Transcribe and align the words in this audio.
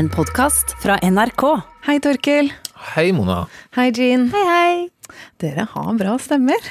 En 0.00 0.08
podkast 0.08 0.70
fra 0.80 0.94
NRK. 1.04 1.42
Hei, 1.84 1.98
Torkil. 2.00 2.46
Hei, 2.94 3.10
Mona. 3.12 3.42
Hei, 3.76 3.90
Jean. 3.92 4.30
Hei, 4.32 4.44
hei. 4.48 5.18
Dere 5.42 5.66
har 5.74 5.90
bra 5.98 6.14
stemmer. 6.16 6.68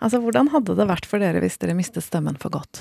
Altså, 0.00 0.22
Hvordan 0.22 0.48
hadde 0.54 0.78
det 0.78 0.86
vært 0.88 1.08
for 1.10 1.20
dere 1.20 1.42
hvis 1.44 1.60
dere 1.60 1.74
mistet 1.76 2.06
stemmen 2.06 2.38
for 2.40 2.54
godt? 2.54 2.80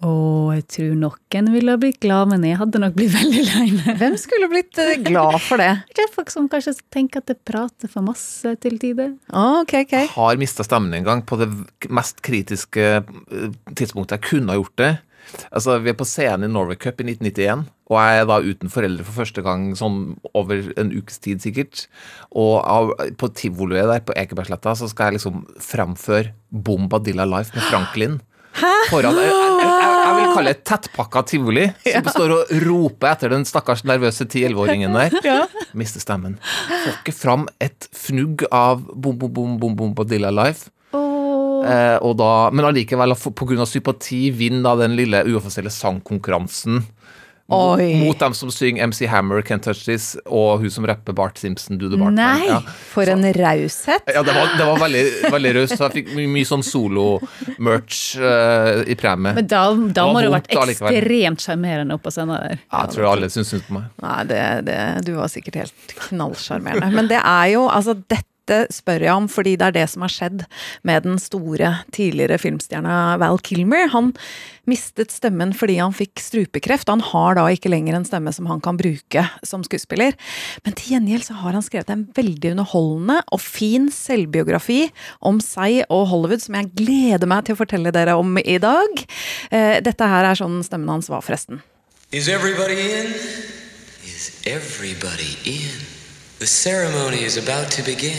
Å, 0.00 0.12
jeg 0.56 0.64
tror 0.72 0.94
noen 0.96 1.50
ville 1.52 1.74
blitt 1.82 1.98
glad, 2.00 2.30
men 2.32 2.46
jeg 2.48 2.56
hadde 2.56 2.80
nok 2.80 2.96
blitt 2.96 3.12
veldig 3.18 3.42
lei 3.50 3.66
meg. 3.82 4.00
Hvem 4.00 4.16
skulle 4.22 4.48
blitt 4.48 4.80
eh, 4.80 4.94
glad 5.10 5.36
for 5.44 5.60
det? 5.60 5.74
Det 5.98 6.06
er 6.06 6.16
folk 6.16 6.32
som 6.32 6.48
kanskje 6.48 6.78
tenker 6.88 7.20
at 7.20 7.34
jeg 7.34 7.42
prater 7.52 7.92
for 7.92 8.06
masse 8.08 8.54
til 8.64 8.80
tider. 8.80 9.12
Oh, 9.28 9.60
ok, 9.60 9.76
ok. 9.82 9.96
Har 10.14 10.40
mista 10.40 10.64
stemmen 10.64 10.96
en 10.96 11.04
gang 11.10 11.26
på 11.28 11.36
det 11.42 11.52
mest 11.92 12.24
kritiske 12.24 12.88
eh, 12.96 13.46
tidspunktet 13.74 14.16
jeg 14.22 14.28
kunne 14.30 14.56
ha 14.56 14.62
gjort 14.62 14.76
det. 14.80 14.92
Altså, 15.50 15.78
Vi 15.82 15.92
er 15.92 15.98
på 15.98 16.06
scenen 16.08 16.48
i 16.48 16.52
Norway 16.52 16.78
Cup 16.80 17.00
i 17.00 17.06
1991, 17.06 17.66
og 17.90 17.98
jeg 17.98 18.20
er 18.22 18.26
da 18.30 18.38
uten 18.40 18.70
foreldre 18.72 19.04
for 19.06 19.20
første 19.24 19.42
gang 19.46 19.68
sånn 19.78 20.00
over 20.34 20.72
en 20.78 20.90
ukes 20.94 21.18
tid, 21.22 21.42
sikkert. 21.42 21.86
Og 22.30 22.94
på 23.18 23.30
tivoliet 23.34 23.90
der 23.90 24.02
på 24.06 24.16
Ekebergsletta 24.18 24.76
så 24.78 24.88
skal 24.90 25.10
jeg 25.10 25.20
liksom 25.20 25.44
framføre 25.62 26.32
Bombadilla 26.50 27.26
Life 27.28 27.54
med 27.56 27.66
Franklin. 27.70 28.20
Hæ? 28.60 28.70
Foran, 28.90 29.14
jeg, 29.14 29.30
jeg, 29.30 29.50
jeg, 29.62 29.90
jeg 30.00 30.14
vil 30.16 30.32
kalle 30.34 30.50
det 30.50 30.56
et 30.56 30.64
tettpakka 30.66 31.20
tivoli, 31.30 31.66
som 31.86 32.08
står 32.10 32.32
og 32.34 32.50
roper 32.64 33.12
etter 33.12 33.30
den 33.30 33.44
stakkars 33.46 33.84
nervøse 33.86 34.26
10-11-åringen 34.26 34.96
der. 34.98 35.14
Mister 35.78 36.02
stemmen. 36.02 36.34
Får 36.66 36.96
ikke 36.96 37.14
fram 37.14 37.46
et 37.62 37.86
fnugg 37.94 38.42
av 38.50 38.82
Bom 38.90 39.14
Bom 39.20 39.30
Bom 39.36 39.54
Bom 39.62 39.76
Bombadilla 39.78 40.32
Life. 40.34 40.72
Eh, 41.66 41.96
og 42.06 42.16
da, 42.20 42.32
men 42.54 42.68
allikevel, 42.70 43.16
pga. 43.16 43.66
sympati, 43.68 44.22
vinner 44.34 44.80
den 44.80 44.96
lille 44.98 45.24
uoffisielle 45.28 45.72
sangkonkurransen. 45.74 46.84
Oi. 47.50 47.94
mot 47.98 48.18
dem 48.18 48.34
som 48.34 48.50
synger 48.50 48.86
MC 48.86 49.06
Hammer, 49.10 49.42
Can't 49.42 49.64
Touch 49.64 49.82
This, 49.84 50.12
og 50.26 50.62
hun 50.62 50.70
som 50.70 50.86
rapper 50.86 51.14
Bart 51.16 51.38
Simpson, 51.38 51.78
Do 51.80 51.88
the 51.90 51.98
Bart. 51.98 52.14
Nei. 52.14 52.46
Ja. 52.46 52.60
For 52.92 53.10
en 53.10 53.24
raushet. 53.34 54.06
Ja, 54.06 54.22
det 54.22 54.34
var, 54.36 54.52
det 54.58 54.68
var 54.68 54.78
veldig, 54.84 55.02
veldig 55.34 55.54
raust. 55.58 55.74
så 55.74 55.88
Jeg 55.88 55.96
fikk 55.98 56.12
mye, 56.14 56.30
mye 56.30 56.46
sånn 56.46 56.62
solo-merch 56.66 58.00
eh, 58.22 58.84
i 58.86 58.96
premie. 58.98 59.34
Men 59.40 59.50
da, 59.50 59.64
da 59.98 60.06
må 60.06 60.22
det 60.22 60.30
ha 60.30 60.36
vært 60.38 60.54
ekstremt 60.54 61.42
sjarmerende 61.42 61.98
oppå 61.98 62.14
scenen 62.14 62.36
der. 62.36 62.62
Ja, 62.62 62.84
jeg 62.84 62.94
tror 62.94 63.10
alle 63.16 63.32
syns 63.34 63.50
synd 63.50 63.66
på 63.66 63.80
meg. 63.80 63.90
Nei, 64.06 64.18
det, 64.30 64.42
det, 64.70 64.80
du 65.08 65.14
var 65.18 65.32
sikkert 65.32 65.64
helt 65.64 65.96
knallsjarmerende. 66.06 66.92
Men 66.94 67.10
det 67.10 67.18
er 67.18 67.54
jo 67.56 67.66
altså 67.66 67.98
dette 67.98 68.28
spør 68.74 69.04
jeg 69.06 69.14
om 69.14 69.28
fordi 69.30 69.56
det 69.60 69.68
er 69.68 69.76
det 69.80 69.86
som 69.92 70.04
har 70.04 70.12
skjedd 70.12 70.44
med 70.86 71.06
den 71.06 71.20
store 71.22 71.74
tidligere 71.94 72.38
filmstjerna 72.40 73.16
Val 73.22 73.40
Kilmer. 73.46 73.88
Han 73.94 74.12
mistet 74.70 75.12
stemmen 75.14 75.52
fordi 75.56 75.78
han 75.80 75.94
fikk 75.96 76.20
strupekreft. 76.22 76.90
Han 76.92 77.02
har 77.10 77.38
da 77.38 77.46
ikke 77.50 77.72
lenger 77.72 77.98
en 77.98 78.06
stemme 78.06 78.32
som 78.34 78.48
han 78.50 78.62
kan 78.64 78.78
bruke 78.80 79.24
som 79.46 79.64
skuespiller. 79.66 80.16
Men 80.64 80.76
til 80.78 80.94
gjengjeld 80.94 81.26
så 81.28 81.38
har 81.40 81.56
han 81.56 81.66
skrevet 81.66 81.92
en 81.94 82.06
veldig 82.16 82.54
underholdende 82.54 83.20
og 83.32 83.42
fin 83.42 83.90
selvbiografi 83.94 84.82
om 85.26 85.40
seg 85.44 85.82
og 85.88 86.08
Hollywood 86.12 86.44
som 86.44 86.58
jeg 86.58 86.72
gleder 86.82 87.30
meg 87.30 87.46
til 87.46 87.56
å 87.56 87.60
fortelle 87.62 87.94
dere 87.94 88.18
om 88.20 88.38
i 88.40 88.58
dag. 88.62 89.06
Eh, 89.50 89.78
Dette 89.84 90.10
her 90.12 90.30
er 90.30 90.38
sånn 90.38 90.60
stemmen 90.66 90.92
hans 90.92 91.10
var, 91.10 91.24
forresten. 91.26 91.62
Is 92.12 92.28
everybody 92.28 92.80
in? 92.80 93.14
Is 94.04 94.42
everybody 94.46 95.36
in? 95.44 95.89
The 96.40 96.46
ceremony 96.46 97.22
is 97.22 97.36
about 97.36 97.70
to 97.70 97.82
begin. 97.82 98.14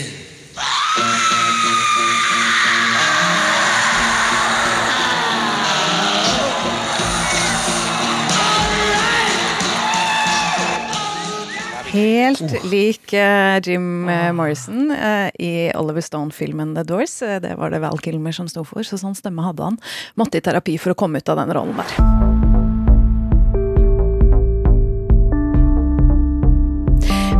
Helt 11.90 12.64
lik 12.64 13.12
uh, 13.12 13.58
Jim 13.60 14.08
uh, 14.08 14.32
Morrison 14.32 14.90
uh, 14.90 15.30
i 15.34 15.72
Oliver 15.74 16.00
Stone-filmen 16.00 16.74
The 16.74 16.84
Doors. 16.84 17.18
Det 17.18 17.56
var 17.58 17.70
det 17.70 17.82
Val 17.82 17.98
Kilmer 17.98 18.32
som 18.32 18.46
sto 18.46 18.62
for, 18.62 18.86
så 18.86 19.02
sånn 19.02 19.18
stemme 19.18 19.42
hadde 19.42 19.66
han. 19.66 19.82
Måtte 20.14 20.38
i 20.38 20.46
terapi 20.46 20.78
for 20.78 20.94
å 20.94 21.00
komme 21.02 21.18
ut 21.18 21.34
av 21.34 21.42
den 21.42 21.58
rollen 21.58 21.82
der. 21.82 22.41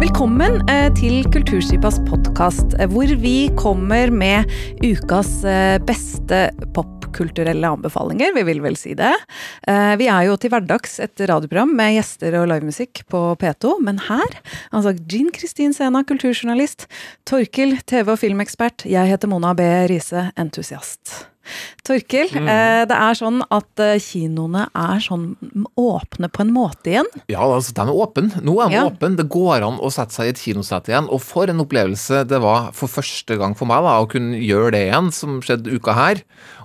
Velkommen 0.02 0.56
eh, 0.66 0.88
til 0.98 1.20
Kulturskipas 1.30 2.00
podkast, 2.08 2.72
hvor 2.90 3.10
vi 3.22 3.46
kommer 3.54 4.10
med 4.10 4.50
ukas 4.82 5.30
eh, 5.46 5.76
beste 5.86 6.40
popkulturelle 6.74 7.70
anbefalinger. 7.70 8.32
Vi 8.34 8.42
vil 8.48 8.64
vel 8.64 8.74
si 8.80 8.96
det. 8.98 9.12
Eh, 9.70 9.94
Vi 10.00 10.10
er 10.10 10.26
jo 10.26 10.34
til 10.42 10.50
hverdags 10.50 10.98
et 11.06 11.22
radioprogram 11.22 11.70
med 11.78 12.00
gjester 12.00 12.34
og 12.40 12.50
livemusikk 12.50 13.04
på 13.14 13.22
P2, 13.38 13.76
men 13.86 14.02
her, 14.08 14.40
altså 14.74 14.96
Jean 15.06 15.30
Kristin 15.30 15.76
Sena, 15.76 16.02
kulturjournalist, 16.02 16.88
Torkil, 17.22 17.78
TV- 17.86 18.16
og 18.16 18.18
filmekspert, 18.24 18.82
jeg 18.90 19.06
heter 19.06 19.30
Mona 19.30 19.54
B. 19.54 19.70
Riise, 19.92 20.32
entusiast. 20.34 21.31
Torkil, 21.86 22.30
eh, 22.38 22.84
det 22.88 22.96
er 22.96 23.16
sånn 23.18 23.40
at 23.50 23.82
eh, 23.82 23.96
kinoene 24.02 24.68
er 24.78 25.02
sånn 25.02 25.32
åpne 25.78 26.30
på 26.32 26.44
en 26.44 26.52
måte 26.54 26.92
igjen. 26.94 27.08
Ja, 27.32 27.42
altså, 27.42 27.74
de 27.74 27.82
er 27.86 27.92
åpne. 28.04 28.42
Nå 28.46 28.54
er 28.62 28.68
de 28.70 28.74
Ja. 28.78 28.84
åpne. 28.90 29.16
Det 29.18 29.28
går 29.28 29.62
an 29.66 29.80
å 29.82 29.90
sette 29.92 30.14
seg 30.14 30.26
i 30.26 30.32
et 30.34 30.42
kinosete 30.42 30.92
igjen. 30.92 31.08
Og 31.10 31.20
for 31.20 31.50
en 31.50 31.58
opplevelse 31.64 32.22
det 32.28 32.40
var 32.40 32.70
for 32.72 32.88
første 32.88 33.36
gang 33.38 33.54
for 33.58 33.66
meg 33.66 33.82
da, 33.82 33.98
å 34.02 34.08
kunne 34.08 34.38
gjøre 34.38 34.72
det 34.72 34.84
igjen, 34.90 35.10
som 35.12 35.40
skjedde 35.42 35.74
uka 35.74 35.92
her. 35.98 36.22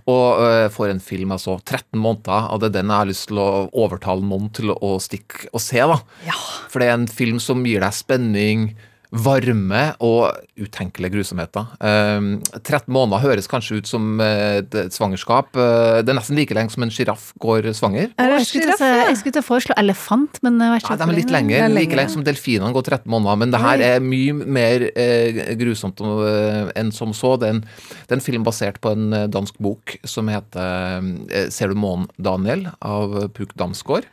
Og 0.07 0.39
uh, 0.39 0.69
for 0.71 0.87
en 0.87 1.01
film, 1.03 1.33
altså. 1.35 1.57
13 1.65 1.99
måneder. 1.99 2.45
Og 2.53 2.61
det 2.61 2.69
er 2.69 2.77
den 2.81 2.87
jeg 2.93 2.97
har 3.01 3.09
lyst 3.09 3.27
til 3.27 3.41
å 3.43 3.47
overtale 3.75 4.23
noen 4.23 4.47
til 4.55 4.71
å 4.71 4.93
stikke 5.03 5.49
og 5.51 5.59
se, 5.59 5.81
da. 5.83 5.97
Ja. 6.25 6.37
For 6.71 6.79
det 6.79 6.87
er 6.87 6.93
en 6.93 7.07
film 7.11 7.41
som 7.43 7.65
gir 7.67 7.81
deg 7.83 7.91
spenning, 7.91 8.69
varme 9.15 9.83
og 10.03 10.35
utenkelige 10.59 11.13
grusomheter. 11.15 11.69
Um, 11.79 12.41
13 12.59 12.91
måneder 12.91 13.23
høres 13.23 13.47
kanskje 13.47 13.79
ut 13.79 13.87
som 13.87 14.19
eh, 14.23 14.59
et 14.59 14.75
et 14.77 14.95
svangerskap. 14.95 15.55
Eh, 15.55 15.99
det 16.03 16.11
er 16.11 16.17
nesten 16.17 16.37
like 16.37 16.55
lenge 16.55 16.73
som 16.73 16.83
en 16.83 16.91
sjiraff 16.93 17.29
går 17.43 17.69
svanger. 17.77 18.11
Er 18.19 18.33
jeg, 18.35 18.47
skulle 18.49 18.75
til 18.75 18.91
jeg 19.07 19.19
skulle 19.19 19.37
til 19.37 19.43
å 19.43 19.47
foreslå 19.47 19.77
elefant, 19.79 20.41
men 20.45 20.59
jeg 20.59 20.73
vet 20.73 20.83
ikke 20.83 20.97
Nei, 20.97 20.99
de 20.99 21.07
er 21.07 21.19
litt 21.21 21.33
lenger. 21.37 21.63
Er 21.63 21.75
Like 21.77 21.99
lenge 21.99 22.15
som 22.17 22.25
delfinene 22.27 22.73
går 22.75 22.87
13 22.97 23.11
måneder. 23.13 23.39
Men 23.43 23.55
det 23.55 23.63
her 23.63 23.85
er 23.91 24.03
mye 24.03 24.35
mer 24.59 24.87
eh, 24.91 25.41
grusomt 25.59 26.03
enn 26.03 26.91
som 26.95 27.15
så. 27.15 27.35
Det 27.39 27.51
er, 27.51 27.57
en, 27.57 27.63
det 27.63 28.11
er 28.11 28.19
en 28.19 28.27
film 28.27 28.47
basert 28.47 28.81
på 28.83 28.91
en 28.95 29.23
dansk 29.31 29.57
bok 29.63 29.97
som 30.07 30.27
heter 30.31 31.07
'Ser 31.53 31.71
du 31.71 31.79
månen, 31.79 32.07
Daniel?' 32.17 32.67
av 32.81 33.29
Puk 33.33 33.55
Damsgaard. 33.55 34.07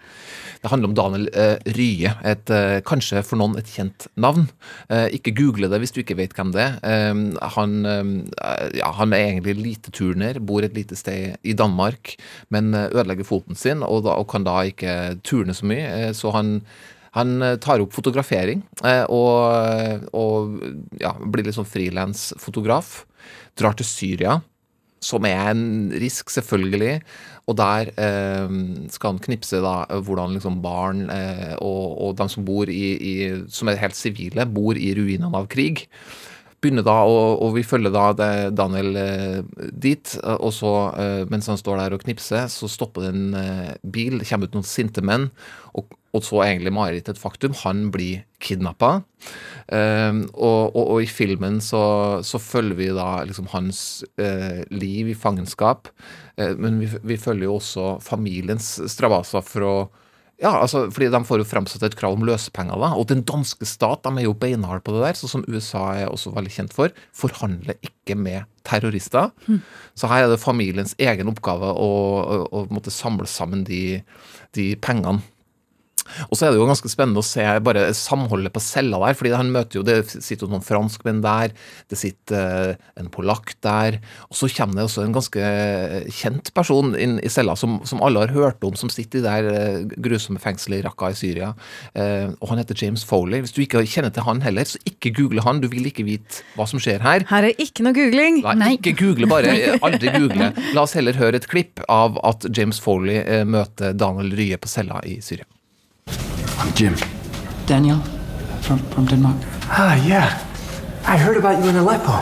Det 0.64 0.70
handler 0.72 0.88
om 0.88 0.94
Daniel 0.96 1.26
eh, 1.36 1.58
Rye, 1.76 2.10
et, 2.24 2.48
eh, 2.48 2.78
kanskje 2.88 3.20
for 3.20 3.36
noen 3.36 3.58
et 3.60 3.68
kjent 3.68 4.06
navn. 4.16 4.46
Eh, 4.88 5.10
ikke 5.18 5.34
google 5.36 5.68
det 5.68 5.76
hvis 5.82 5.92
du 5.92 5.98
ikke 6.00 6.16
vet 6.16 6.32
hvem 6.32 6.54
det 6.54 6.62
er. 6.62 6.78
Eh, 6.88 7.18
han, 7.58 7.74
eh, 7.84 8.62
ja, 8.78 8.88
han 8.96 9.12
er 9.12 9.26
egentlig 9.26 9.58
lite 9.58 9.92
turner, 9.92 10.40
bor 10.40 10.64
et 10.64 10.72
lite 10.72 10.96
sted 10.96 11.36
i 11.44 11.52
Danmark, 11.52 12.14
men 12.48 12.72
eh, 12.72 12.88
ødelegger 12.94 13.28
foten 13.28 13.60
sin 13.60 13.84
og, 13.84 14.06
da, 14.08 14.16
og 14.16 14.30
kan 14.32 14.48
da 14.48 14.62
ikke 14.64 15.18
turne 15.20 15.52
så 15.52 15.68
mye. 15.68 15.84
Eh, 15.84 16.10
så 16.16 16.32
han 16.32 16.56
han 17.14 17.38
tar 17.62 17.78
opp 17.78 17.92
fotografering 17.94 18.64
og, 19.14 20.08
og 20.18 20.64
ja, 20.98 21.12
blir 21.22 21.46
litt 21.46 21.54
sånn 21.54 21.68
frilansfotograf. 21.68 22.88
Drar 23.54 23.76
til 23.78 23.86
Syria, 23.86 24.40
som 25.04 25.26
er 25.28 25.52
en 25.52 25.92
risk, 26.00 26.32
selvfølgelig. 26.32 26.98
Og 27.50 27.58
der 27.60 27.90
eh, 28.00 28.58
skal 28.92 29.14
han 29.14 29.24
knipse 29.24 29.60
da 29.60 29.82
hvordan 29.92 30.36
liksom 30.36 30.62
barn 30.64 31.08
eh, 31.12 31.56
og, 31.60 31.98
og 32.06 32.14
de 32.20 32.28
som 32.32 32.46
bor 32.46 32.70
i, 32.72 32.84
i 32.96 33.14
som 33.52 33.68
er 33.68 33.80
helt 33.82 33.98
sivile, 33.98 34.48
bor 34.48 34.78
i 34.80 34.94
ruinene 34.96 35.32
av 35.36 35.50
krig. 35.52 35.84
Begynner 36.64 36.86
da, 36.86 36.96
og, 37.04 37.42
og 37.44 37.58
vi 37.58 37.66
følger 37.68 37.92
da 37.92 38.30
Daniel 38.56 38.96
eh, 38.96 39.66
dit, 39.76 40.16
og 40.24 40.48
så 40.56 40.72
eh, 40.96 41.26
mens 41.28 41.50
han 41.52 41.60
står 41.60 41.82
der 41.82 41.98
og 41.98 42.06
knipser, 42.06 42.48
så 42.48 42.70
stopper 42.72 43.04
det 43.04 43.12
en 43.12 43.36
eh, 43.36 43.74
bil, 43.84 44.22
det 44.22 44.30
kommer 44.30 44.48
ut 44.48 44.56
noen 44.56 44.68
sinte 44.68 45.04
menn, 45.04 45.28
og, 45.76 45.92
og 46.14 46.22
så 46.22 46.40
er 46.40 46.52
egentlig 46.52 46.74
Marit 46.76 47.08
et 47.10 47.18
faktum. 47.18 47.56
Han 47.64 47.88
blir 47.94 48.22
kidnappa. 48.44 49.00
Um, 49.66 50.24
og, 50.34 50.74
og, 50.76 50.84
og 50.84 51.02
i 51.02 51.08
filmen 51.10 51.58
så, 51.64 51.82
så 52.26 52.38
følger 52.42 52.78
vi 52.78 52.88
da 52.94 53.08
liksom 53.26 53.48
hans 53.54 54.04
eh, 54.20 54.62
liv 54.70 55.10
i 55.10 55.18
fangenskap. 55.18 55.90
Eh, 56.36 56.54
men 56.60 56.78
vi, 56.82 56.90
vi 57.02 57.18
følger 57.18 57.48
jo 57.48 57.58
også 57.58 57.88
familiens 58.04 58.76
stravaser 58.92 59.44
for 59.46 59.68
å 59.68 59.76
ja, 60.42 60.50
altså, 60.58 60.88
fordi 60.90 61.06
de 61.14 61.20
får 61.24 61.40
jo 61.40 61.46
fremsatt 61.46 61.84
et 61.86 61.94
krav 61.96 62.16
om 62.16 62.24
løsepenger, 62.26 62.74
da. 62.82 62.90
Og 62.98 63.06
den 63.06 63.22
danske 63.26 63.66
stat 63.68 64.02
de 64.02 64.10
er 64.18 64.26
jo 64.26 64.34
beinhard 64.34 64.82
på 64.84 64.96
det 64.96 65.04
der, 65.04 65.18
sånn 65.18 65.30
som 65.30 65.44
USA 65.46 65.84
er 66.00 66.10
også 66.10 66.32
veldig 66.34 66.50
kjent 66.56 66.74
for. 66.74 66.90
Forhandler 67.14 67.78
ikke 67.86 68.16
med 68.18 68.48
terrorister. 68.66 69.30
Så 69.94 70.10
her 70.10 70.26
er 70.26 70.32
det 70.32 70.42
familiens 70.42 70.96
egen 70.98 71.30
oppgave 71.30 71.70
å, 71.70 71.86
å, 71.86 72.40
å 72.50 72.64
måtte 72.74 72.92
samle 72.92 73.28
sammen 73.30 73.62
de, 73.68 74.02
de 74.58 74.72
pengene. 74.82 75.22
Og 76.28 76.36
så 76.36 76.46
er 76.46 76.52
det 76.52 76.60
jo 76.60 76.68
ganske 76.68 76.90
spennende 76.90 77.22
å 77.22 77.26
se 77.26 77.44
bare 77.64 77.86
samholdet 77.96 78.52
på 78.54 78.62
cella 78.62 79.00
der, 79.02 79.16
fordi 79.18 79.34
han 79.34 79.52
møter 79.54 79.80
jo 79.80 79.84
Det 79.86 79.98
sitter 80.12 80.46
jo 80.46 80.52
noen 80.52 80.64
franskmenn 80.64 81.22
der, 81.24 81.54
det 81.90 81.98
sitter 81.98 82.74
eh, 82.74 82.90
en 83.00 83.10
polakk 83.12 83.54
der, 83.64 83.98
og 84.28 84.38
så 84.38 84.48
kommer 84.54 84.78
det 84.78 84.86
også 84.88 85.04
en 85.04 85.14
ganske 85.16 85.48
kjent 86.14 86.50
person 86.56 86.94
inn 86.98 87.16
i 87.24 87.30
cella 87.32 87.56
som, 87.58 87.78
som 87.88 88.02
alle 88.04 88.24
har 88.24 88.34
hørt 88.34 88.64
om, 88.66 88.76
som 88.78 88.92
sitter 88.92 89.20
i 89.20 89.24
der 89.24 89.48
eh, 89.50 89.80
grusomme 90.04 90.42
fengselet 90.42 90.82
i 90.82 90.86
Raqqa 90.86 91.10
i 91.12 91.18
Syria. 91.18 91.52
Eh, 91.94 92.30
og 92.38 92.52
han 92.52 92.62
heter 92.62 92.78
James 92.84 93.04
Foley. 93.06 93.42
Hvis 93.44 93.54
du 93.56 93.62
ikke 93.64 93.84
kjenner 93.88 94.14
til 94.14 94.26
han 94.26 94.42
heller, 94.44 94.68
så 94.68 94.80
ikke 94.88 95.14
google 95.16 95.44
han, 95.46 95.62
du 95.62 95.68
vil 95.72 95.88
ikke 95.90 96.06
vite 96.06 96.44
hva 96.58 96.68
som 96.70 96.82
skjer 96.82 97.04
her. 97.04 97.26
Her 97.30 97.48
er 97.50 97.62
ikke 97.62 97.86
noe 97.86 97.96
googling. 97.96 98.42
Nei, 98.44 98.56
Nei. 98.60 98.72
ikke 98.78 98.96
google, 99.00 99.30
bare. 99.30 99.56
Aldri 99.84 100.14
google. 100.14 100.52
La 100.76 100.86
oss 100.86 100.96
heller 100.98 101.18
høre 101.18 101.40
et 101.40 101.50
klipp 101.50 101.82
av 101.92 102.18
at 102.26 102.46
James 102.54 102.80
Foley 102.82 103.44
møter 103.48 103.96
Daniel 103.96 104.34
Rye 104.36 104.60
på 104.60 104.70
cella 104.70 105.00
i 105.08 105.18
Syria. 105.24 105.46
I'm 106.64 106.72
Jim. 106.72 106.96
Daniel 107.66 108.00
from, 108.62 108.78
from 108.78 109.04
Denmark. 109.04 109.36
Ah, 109.64 110.02
yeah. 110.06 110.42
I 111.04 111.18
heard 111.18 111.36
about 111.36 111.62
you 111.62 111.68
in 111.68 111.76
Aleppo. 111.76 112.12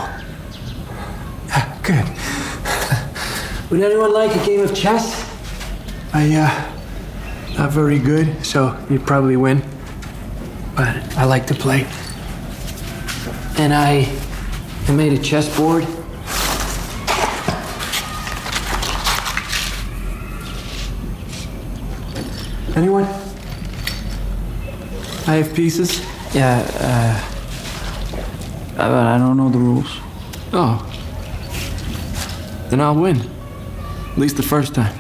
Yeah, 1.47 1.79
good. 1.85 2.05
Would 3.71 3.81
anyone 3.81 4.13
like 4.13 4.35
a 4.35 4.45
game 4.45 4.61
of 4.63 4.75
chess? 4.75 5.31
I, 6.13 6.35
uh, 6.35 7.57
not 7.57 7.71
very 7.71 8.01
good, 8.01 8.45
so 8.45 8.77
you'd 8.91 9.07
probably 9.07 9.37
win. 9.37 9.63
But 10.75 10.97
I 11.17 11.23
like 11.25 11.47
to 11.47 11.55
play. 11.55 11.87
And 13.59 13.73
I, 13.73 14.13
I 14.89 14.93
made 14.93 15.13
a 15.13 15.23
chessboard. 15.23 15.87
Anyone? 22.75 23.22
I 25.27 25.35
have 25.37 25.55
pieces. 25.55 26.01
Yeah, 26.35 26.61
uh, 26.81 27.15
but 28.77 29.07
I 29.07 29.19
don't 29.19 29.37
know 29.37 29.49
the 29.49 29.59
rules. 29.59 30.01
Oh. 30.53 30.83
Then 32.71 32.81
I'll 32.81 32.97
win. 32.97 33.21
At 34.13 34.19
least 34.19 34.37
the 34.37 34.43
first 34.43 34.75
time. 34.75 34.93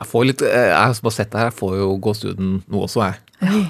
Jeg 0.00 0.08
får 0.08 0.24
litt, 0.24 0.42
eh, 0.42 0.70
jeg 0.72 0.74
har 0.74 1.02
bare 1.04 1.14
sett 1.14 1.30
det 1.30 1.38
her, 1.38 1.50
jeg 1.50 1.58
får 1.58 1.74
jo 1.76 1.88
gåsehuden 2.02 2.54
nå 2.66 2.80
også, 2.86 3.04
jeg. 3.04 3.66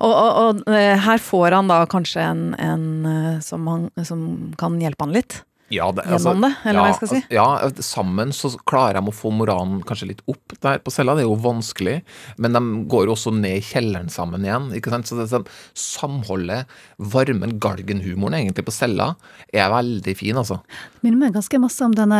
Og, 0.00 0.12
og, 0.12 0.36
og 0.42 0.74
eh, 0.74 0.96
her 1.02 1.18
får 1.18 1.56
han 1.56 1.70
da 1.70 1.80
kanskje 1.90 2.22
en, 2.22 2.42
en 2.60 2.84
eh, 3.08 3.40
som, 3.42 3.66
han, 3.66 3.88
som 4.06 4.20
kan 4.60 4.76
hjelpe 4.80 5.06
han 5.06 5.16
litt. 5.16 5.40
Ja, 5.70 5.86
det, 5.94 6.02
Gjennom 6.10 6.42
det, 6.42 6.50
eller 6.66 6.82
hva 6.82 6.88
jeg 6.90 6.98
skal 6.98 7.10
si? 7.12 7.20
altså, 7.20 7.34
Ja, 7.36 7.84
sammen 7.86 8.32
så 8.34 8.50
klarer 8.66 8.98
de 8.98 9.10
å 9.10 9.14
få 9.14 9.30
moralen 9.34 9.84
kanskje 9.86 10.08
litt 10.10 10.22
opp 10.30 10.56
der 10.64 10.80
på 10.82 10.90
cella. 10.90 11.14
Det 11.14 11.22
er 11.22 11.28
jo 11.28 11.36
vanskelig, 11.44 12.00
men 12.42 12.56
de 12.56 12.62
går 12.90 13.06
jo 13.06 13.14
også 13.14 13.32
ned 13.36 13.60
i 13.60 13.64
kjelleren 13.64 14.10
sammen 14.10 14.46
igjen. 14.46 14.70
ikke 14.74 14.90
sant? 14.90 15.06
Så 15.06 15.18
det, 15.20 15.28
sånn, 15.30 15.46
samholdet, 15.78 16.70
varmen, 16.98 17.54
galgenhumoren 17.62 18.40
egentlig 18.40 18.66
på 18.66 18.74
cella, 18.74 19.12
er 19.54 19.70
veldig 19.70 20.16
fin, 20.18 20.40
altså. 20.42 20.58
Minner 21.04 21.22
meg 21.22 21.36
ganske 21.38 21.62
masse 21.62 21.86
om 21.86 21.94
den 21.94 22.16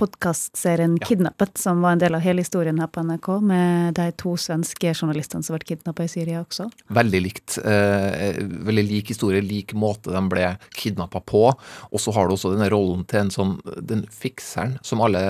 podkastserien 0.00 0.96
Kidnappet, 1.04 1.60
som 1.60 1.84
var 1.84 1.94
en 1.98 2.02
del 2.02 2.16
av 2.16 2.24
hele 2.24 2.42
historien 2.42 2.80
her 2.80 2.88
på 2.88 3.04
NRK, 3.04 3.30
med 3.44 3.96
de 4.00 4.08
to 4.16 4.34
svenske 4.40 4.94
journalistene 4.96 5.44
som 5.44 5.58
ble 5.58 5.68
kidnappa 5.68 6.06
i 6.06 6.10
Syria 6.10 6.40
også. 6.40 6.70
Veldig 6.96 7.22
likt. 7.22 7.58
Eh, 7.60 8.40
veldig 8.40 8.86
lik 8.88 9.12
historie, 9.12 9.44
lik 9.44 9.76
måte 9.76 10.14
de 10.14 10.24
ble 10.32 10.48
kidnappa 10.80 11.20
på. 11.28 11.44
Og 11.92 12.02
så 12.02 12.14
har 12.16 12.26
du 12.26 12.36
også 12.36 12.54
denne 12.54 12.70
rollen 12.72 12.85
til 13.10 13.20
en 13.22 13.32
sånn 13.32 13.54
den 13.88 14.04
fikseren 14.12 14.76
som 14.86 15.02
alle 15.04 15.22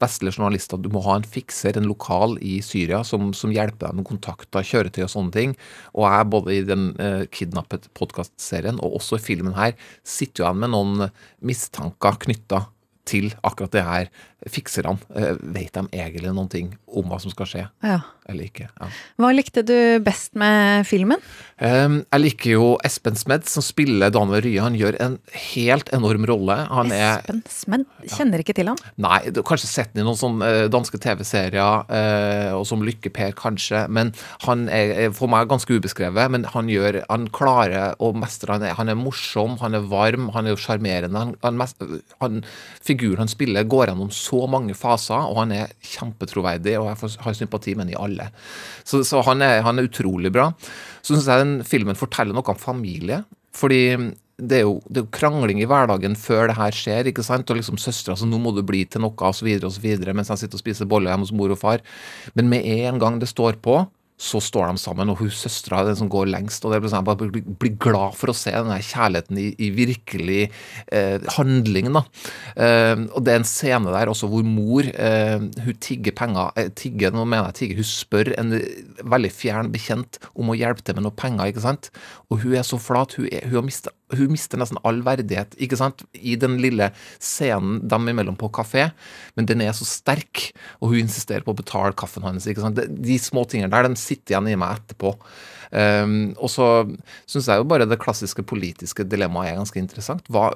vestlige 0.00 0.38
journalister 0.38 0.80
Du 0.80 0.88
må 0.92 1.02
ha 1.04 1.18
en 1.18 1.26
fikser, 1.26 1.76
en 1.76 1.88
lokal 1.90 2.36
i 2.44 2.58
Syria, 2.64 3.02
som, 3.06 3.32
som 3.36 3.52
hjelper 3.54 3.88
deg 3.88 4.00
med 4.00 4.08
kontakter, 4.08 4.66
kjøretøy 4.66 5.04
og 5.06 5.12
sånne 5.12 5.36
ting. 5.36 5.54
Og 5.94 6.06
jeg, 6.06 6.30
både 6.34 6.56
i 6.56 6.66
den 6.68 6.90
eh, 7.02 7.24
Kidnappet-podkastserien 7.32 8.80
og 8.80 9.00
også 9.00 9.20
i 9.20 9.24
filmen 9.30 9.56
her, 9.58 9.76
sitter 10.06 10.44
jo 10.44 10.48
igjen 10.48 10.62
med 10.64 10.74
noen 10.74 11.08
mistanker 11.46 12.20
knytta 12.26 12.64
til 13.10 13.30
akkurat 13.46 13.74
det 13.74 13.84
her 13.86 14.10
fikserne. 14.50 14.98
Eh, 15.16 15.36
vet 15.54 15.74
de 15.74 15.86
egentlig 15.88 16.32
noen 16.32 16.50
ting 16.52 16.72
om 16.86 17.10
hva 17.10 17.20
som 17.22 17.32
skal 17.34 17.48
skje, 17.50 17.68
Ja. 17.82 18.00
Eller 18.30 18.48
ikke? 18.48 18.68
Ja. 18.70 18.90
Hva 19.20 19.32
likte 19.34 19.64
du 19.66 19.76
best 20.04 20.36
med 20.38 20.86
filmen? 20.88 21.22
Um, 21.60 21.98
jeg 22.06 22.22
liker 22.22 22.54
jo 22.54 22.66
Espen 22.86 23.18
Smed, 23.20 23.44
som 23.50 23.64
spiller 23.64 24.12
Daniel 24.14 24.40
Rye. 24.46 24.62
Han 24.64 24.78
gjør 24.78 24.96
en 25.04 25.18
helt 25.52 25.90
enorm 25.92 26.24
rolle. 26.28 26.56
Han 26.70 26.92
er 26.96 27.18
Espen 27.18 27.42
Smed? 27.52 27.84
Kjenner 28.08 28.40
ikke 28.40 28.54
til 28.56 28.70
han. 28.72 28.80
Nei, 29.00 29.18
du 29.28 29.42
har 29.42 29.48
kanskje 29.50 29.68
sett 29.68 29.92
ham 29.92 30.00
i 30.00 30.06
noen 30.06 30.16
sånne 30.16 30.48
eh, 30.48 30.68
danske 30.72 31.00
TV-serier, 31.04 31.84
uh, 31.90 32.56
og 32.56 32.64
som 32.68 32.84
Lykke-Per, 32.86 33.34
kanskje. 33.36 33.84
Men 33.92 34.14
han 34.46 34.70
er, 34.72 34.94
er 35.04 35.12
for 35.16 35.28
meg 35.32 35.50
ganske 35.52 35.76
ubeskrevet. 35.76 36.32
Men 36.32 36.48
han 36.54 36.70
gjør 36.72 37.02
Han 37.10 37.28
klarer 37.34 37.98
å 38.00 38.12
mestre. 38.16 38.56
Han 38.56 38.64
er, 38.64 38.74
han 38.78 38.92
er 38.92 38.98
morsom, 38.98 39.58
han 39.60 39.76
er 39.76 39.84
varm, 39.90 40.30
han 40.32 40.48
er 40.48 40.56
jo 40.56 40.62
sjarmerende. 40.64 41.26
Han, 41.44 41.60
han, 42.22 42.40
figuren 42.80 43.26
han 43.26 43.30
spiller, 43.32 43.68
går 43.68 43.90
gjennom 43.90 44.12
så 44.14 44.46
mange 44.50 44.76
faser, 44.78 45.28
og 45.28 45.42
han 45.42 45.54
er 45.54 45.76
kjempetroverdig, 45.84 46.78
og 46.80 46.88
jeg 46.88 47.20
har 47.26 47.36
sympati 47.36 47.76
med 47.76 47.90
han 47.90 47.92
i 47.92 47.98
alle. 48.00 48.19
Så, 48.84 49.02
så 49.06 49.22
han, 49.26 49.44
er, 49.44 49.60
han 49.66 49.80
er 49.80 49.88
utrolig 49.88 50.32
bra. 50.34 50.50
Så 51.00 51.14
syns 51.14 51.28
jeg 51.30 51.44
den 51.44 51.54
filmen 51.66 51.98
forteller 51.98 52.36
noe 52.36 52.52
om 52.52 52.60
familie. 52.60 53.22
Fordi 53.56 53.82
det 54.40 54.60
er, 54.60 54.64
jo, 54.64 54.78
det 54.88 55.02
er 55.02 55.08
krangling 55.12 55.60
i 55.60 55.68
hverdagen 55.68 56.16
før 56.16 56.48
det 56.48 56.56
her 56.56 56.74
skjer. 56.74 57.10
ikke 57.10 57.24
sant? 57.26 57.50
Og 57.50 57.60
liksom 57.60 57.80
søstera 57.80 58.14
altså, 58.16 58.28
'nå 58.28 58.40
må 58.40 58.54
du 58.56 58.62
bli 58.66 58.84
til 58.88 59.04
noe', 59.04 59.16
osv., 59.28 59.48
osv., 59.66 59.88
mens 60.14 60.32
han 60.32 60.40
sitter 60.40 60.56
og 60.56 60.64
spiser 60.64 60.88
boller 60.88 61.12
hjemme 61.12 61.28
hos 61.28 61.36
mor 61.36 61.52
og 61.52 61.60
far. 61.60 61.84
Men 62.34 62.48
med 62.48 62.64
en 62.64 63.00
gang 63.02 63.20
det 63.20 63.28
står 63.28 63.60
på, 63.60 63.82
så 64.20 64.40
står 64.44 64.68
de 64.68 64.80
sammen, 64.82 65.08
og 65.08 65.22
hun 65.22 65.30
søstera 65.32 65.80
er 65.80 65.90
den 65.90 65.98
som 66.02 66.10
går 66.12 66.28
lengst. 66.28 66.64
og 66.64 66.74
det 66.74 66.80
blir 66.82 66.92
sånn, 66.92 67.06
Jeg 67.08 67.30
blir, 67.58 67.76
glad 67.80 68.16
for 68.18 68.32
å 68.32 68.36
se 68.36 68.52
den 68.52 68.68
kjærligheten 68.68 69.38
i, 69.40 69.46
i 69.56 69.70
virkelig 69.72 70.50
eh, 70.92 71.18
handling. 71.36 71.88
da. 71.96 72.04
Eh, 72.56 72.96
og 73.16 73.24
det 73.24 73.32
er 73.32 73.40
en 73.40 73.48
scene 73.48 73.94
der 73.94 74.12
også 74.12 74.28
hvor 74.28 74.44
mor 74.44 74.84
eh, 74.84 75.40
hun 75.40 75.80
tigger 75.80 76.12
penger 76.16 76.52
eh, 76.60 76.68
tigger, 76.76 77.14
nå 77.16 77.24
mener 77.24 77.48
jeg 77.48 77.60
tigger, 77.60 77.80
Hun 77.80 77.88
spør 77.88 78.32
en 78.36 78.52
veldig 79.00 79.32
fjern 79.32 79.72
bekjent 79.72 80.20
om 80.34 80.52
å 80.52 80.58
hjelpe 80.58 80.84
til 80.84 80.98
med 80.98 81.08
noe 81.08 81.16
penger. 81.16 81.48
ikke 81.48 81.64
sant? 81.64 81.90
Og 82.28 82.44
hun 82.44 82.58
er 82.58 82.66
så 82.66 82.78
flat. 82.80 83.16
Hun, 83.16 83.28
er, 83.32 83.48
hun, 83.48 83.62
har 83.62 83.66
mistet, 83.66 83.96
hun 84.16 84.32
mister 84.32 84.60
nesten 84.60 84.80
all 84.86 85.02
verdighet 85.06 85.54
ikke 85.60 85.78
sant? 85.78 86.04
i 86.16 86.36
den 86.40 86.58
lille 86.62 86.90
scenen 87.22 87.80
dem 87.90 88.08
imellom 88.10 88.38
på 88.40 88.50
kafé, 88.54 88.90
men 89.36 89.48
den 89.48 89.62
er 89.64 89.74
så 89.76 89.86
sterk, 89.88 90.50
og 90.80 90.92
hun 90.92 91.04
insisterer 91.04 91.44
på 91.46 91.54
å 91.54 91.60
betale 91.60 91.96
kaffen 91.98 92.26
hans. 92.26 92.48
ikke 92.50 92.64
sant? 92.64 92.78
De, 92.78 92.88
de 92.90 93.18
små 93.22 93.46
tingene 93.48 93.72
der, 93.72 93.88
de 93.88 94.00
sitter 94.00 94.36
igjen 94.36 94.50
i 94.52 94.58
meg 94.60 94.80
etterpå. 94.80 95.14
Um, 95.70 96.32
og 96.38 96.50
så 96.50 96.66
syns 97.30 97.48
jeg 97.50 97.62
jo 97.62 97.66
bare 97.70 97.86
det 97.86 98.00
klassiske 98.02 98.42
politiske 98.42 99.06
dilemmaet 99.06 99.52
er 99.52 99.60
ganske 99.60 99.78
interessant. 99.78 100.26
Hva, 100.32 100.50